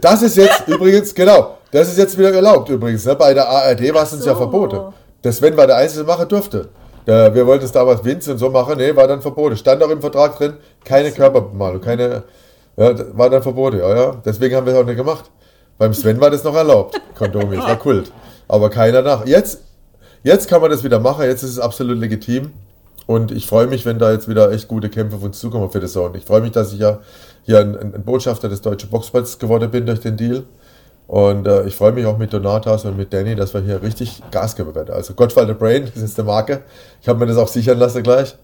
[0.00, 3.04] das ist jetzt übrigens, genau, das ist jetzt wieder erlaubt übrigens.
[3.06, 3.14] Ne?
[3.16, 4.38] Bei der ARD war es uns ja so.
[4.38, 4.94] verboten.
[5.22, 6.68] Der Sven war der Einzige, der machen durfte.
[7.06, 9.56] Der, wir wollten es damals Vince und so machen, nee, war dann verboten.
[9.56, 12.24] Stand auch im Vertrag drin, keine Körperbemalung, keine,
[12.76, 14.22] ja, war dann verboten, ja, ja.
[14.24, 15.30] Deswegen haben wir es auch nicht gemacht.
[15.78, 18.12] Beim Sven war das noch erlaubt, Kondomi, das war Kult.
[18.48, 19.26] Aber keiner nach.
[19.26, 19.60] Jetzt,
[20.22, 22.52] jetzt kann man das wieder machen, jetzt ist es absolut legitim.
[23.06, 25.80] Und ich freue mich, wenn da jetzt wieder echt gute Kämpfe auf uns zukommen für
[25.80, 26.16] das Zone.
[26.16, 27.00] Ich freue mich, dass ich ja
[27.42, 30.44] hier ein, ein Botschafter des Deutschen Boxballs geworden bin durch den Deal.
[31.10, 34.22] Und äh, ich freue mich auch mit Donatas und mit Danny, dass wir hier richtig
[34.30, 34.94] Gas geben werden.
[34.94, 36.62] Also Gottfalter Brain, das ist die Marke.
[37.02, 38.36] Ich habe mir das auch sichern lassen gleich.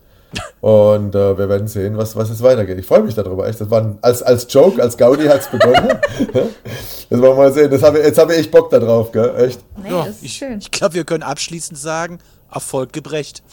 [0.61, 2.77] Und äh, wir werden sehen, was, was jetzt weitergeht.
[2.77, 3.47] Ich freue mich darüber.
[3.47, 3.61] Echt.
[3.61, 5.91] Das war ein, als, als Joke, als Gaudi hat es begonnen.
[7.09, 7.71] das wollen wir mal sehen.
[7.71, 9.33] Das hab ich, jetzt habe ich echt Bock darauf, gell?
[9.39, 9.61] Echt.
[9.81, 10.59] Nee, Ja, das ist ich schön.
[10.59, 12.19] ich glaube, wir können abschließend sagen,
[12.53, 13.45] Erfolg gebrecht.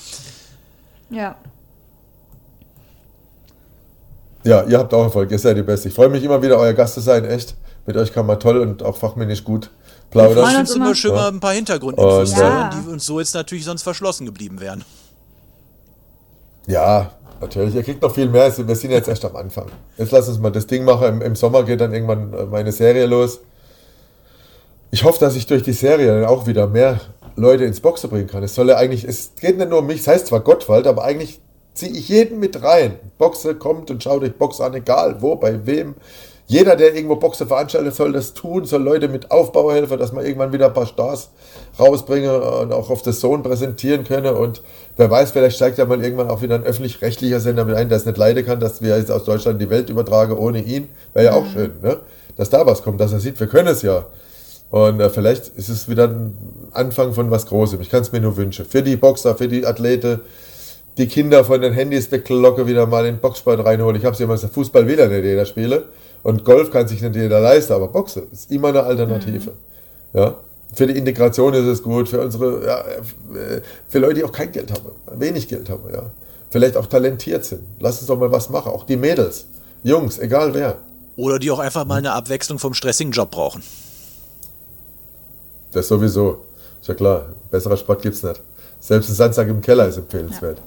[1.12, 1.36] Ja.
[4.44, 5.30] Ja, ihr habt auch Erfolg.
[5.30, 5.90] Ihr seid die Beste.
[5.90, 7.26] Ich freue mich immer wieder, euer Gast zu sein.
[7.26, 7.56] Echt.
[7.86, 9.70] Mit euch kann man toll und auch fachmännisch gut
[10.10, 10.58] Ich freuen plaudern.
[10.62, 10.96] uns immer immer.
[10.96, 11.18] schön, Ja.
[11.18, 14.60] mal ein paar Hintergrundinfos Und, zu hören, die uns so jetzt natürlich sonst verschlossen geblieben
[14.62, 14.84] wären.
[16.68, 17.12] Ja,
[17.42, 17.76] natürlich.
[17.76, 18.56] Ihr kriegt noch viel mehr.
[18.58, 19.68] Wir sind jetzt erst am Anfang.
[19.98, 21.08] Jetzt lass uns mal das Ding machen.
[21.08, 23.40] Im, Im Sommer geht dann irgendwann äh, meine Serie los.
[24.92, 27.02] Ich hoffe, dass ich durch die Serie dann auch wieder mehr
[27.36, 28.44] Leute ins Boxen bringen kann.
[28.44, 31.04] Es soll ja eigentlich, es geht nicht nur um mich, es heißt zwar Gottwald, aber
[31.04, 31.42] eigentlich
[31.74, 33.00] ziehe ich jeden mit rein.
[33.18, 35.96] Boxe kommt und schaut euch Box an, egal wo, bei wem.
[36.48, 40.26] Jeder, der irgendwo Boxe veranstaltet, soll das tun, soll Leute mit Aufbau helfen, dass man
[40.26, 41.30] irgendwann wieder ein paar Stars
[41.80, 44.36] rausbringen und auch auf das Sohn präsentieren können.
[44.36, 44.62] Und
[44.98, 47.98] wer weiß, vielleicht steigt ja mal irgendwann auch wieder ein öffentlich-rechtlicher Sender mit ein, der
[47.98, 50.90] es nicht leiden kann, dass wir jetzt aus Deutschland die Welt übertragen ohne ihn.
[51.14, 51.98] Wäre ja auch schön, ne?
[52.36, 54.06] dass da was kommt, dass er sieht, wir können es ja.
[54.70, 56.36] Und äh, vielleicht ist es wieder ein
[56.72, 57.80] Anfang von was Großem.
[57.82, 58.66] Ich kann es mir nur wünschen.
[58.66, 60.22] Für die Boxer, für die Athleten,
[60.98, 63.98] die Kinder von den Handys weglocke, wieder mal in den Boxsport reinhole.
[63.98, 65.84] Ich habe sie immer gesagt, Fußball will ja nicht jeder spielen.
[66.22, 69.54] Und Golf kann sich nicht jeder leisten, aber Boxen ist immer eine Alternative.
[70.14, 70.38] Ja.
[70.74, 74.52] Für die Integration ist es gut, für unsere, ja, äh, für Leute, die auch kein
[74.52, 76.12] Geld haben, wenig Geld haben, ja.
[76.50, 77.62] Vielleicht auch talentiert sind.
[77.80, 78.72] Lass uns doch mal was machen.
[78.72, 79.46] Auch die Mädels,
[79.84, 80.78] Jungs, egal wer.
[81.16, 83.64] Oder die auch einfach mal eine Abwechslung vom stressigen Job brauchen.
[85.72, 86.46] Das sowieso.
[86.80, 87.26] Ist ja klar.
[87.50, 88.40] Besserer Spot gibt's nicht.
[88.80, 90.60] Selbst ein Sandsack im Keller ist empfehlenswert.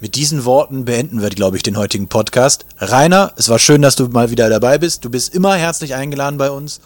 [0.00, 2.64] Mit diesen Worten beenden wir, glaube ich, den heutigen Podcast.
[2.78, 5.04] Rainer, es war schön, dass du mal wieder dabei bist.
[5.04, 6.80] Du bist immer herzlich eingeladen bei uns.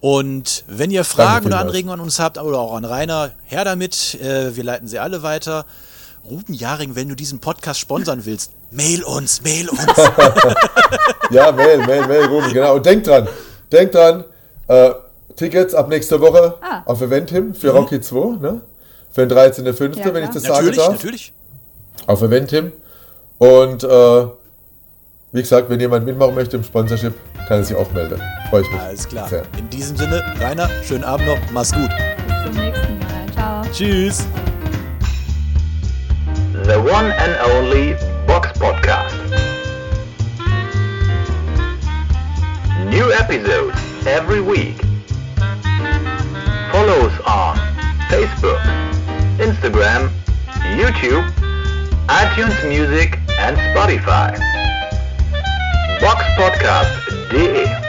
[0.00, 1.58] Und wenn ihr Fragen oder.
[1.58, 4.18] Anregungen an uns habt oder auch an Rainer, her damit.
[4.20, 5.64] Äh, wir leiten sie alle weiter.
[6.28, 9.80] Ruben Jaring, wenn du diesen Podcast sponsern willst, mail uns, mail uns.
[11.30, 12.74] Ja, mail, mail, mail, Ruben, genau.
[12.76, 13.26] Und denkt dran,
[13.72, 14.24] denkt dran,
[14.68, 14.90] äh,
[15.36, 16.82] Tickets ab nächster Woche Ah.
[16.84, 18.60] auf Eventim für Rocky 2, ne?
[19.10, 20.92] Für den 13.05., Ja, wenn ich das natürlich, darf.
[20.92, 21.32] natürlich.
[22.06, 22.72] Auf Eventim.
[23.38, 24.26] Und äh,
[25.32, 27.14] wie gesagt, wenn jemand mitmachen möchte im Sponsorship,
[27.48, 28.20] kann er sich auch melden.
[28.50, 28.80] Freue ich mich.
[28.80, 29.28] Alles klar.
[29.28, 29.42] Sehr.
[29.58, 31.90] In diesem Sinne, Rainer, schönen Abend noch, mach's gut.
[32.26, 33.32] Bis zum nächsten Mal.
[33.34, 33.62] Ciao.
[33.72, 34.26] Tschüss.
[36.64, 39.16] The one and only Box Podcast.
[42.90, 43.76] New episodes
[44.06, 44.80] every week.
[46.70, 47.58] Follow us on
[48.08, 48.60] Facebook,
[49.38, 50.10] Instagram,
[50.76, 51.24] YouTube,
[52.08, 54.36] iTunes Music and Spotify.
[56.00, 56.92] Box podcast.
[57.30, 57.83] Boxpodcast.de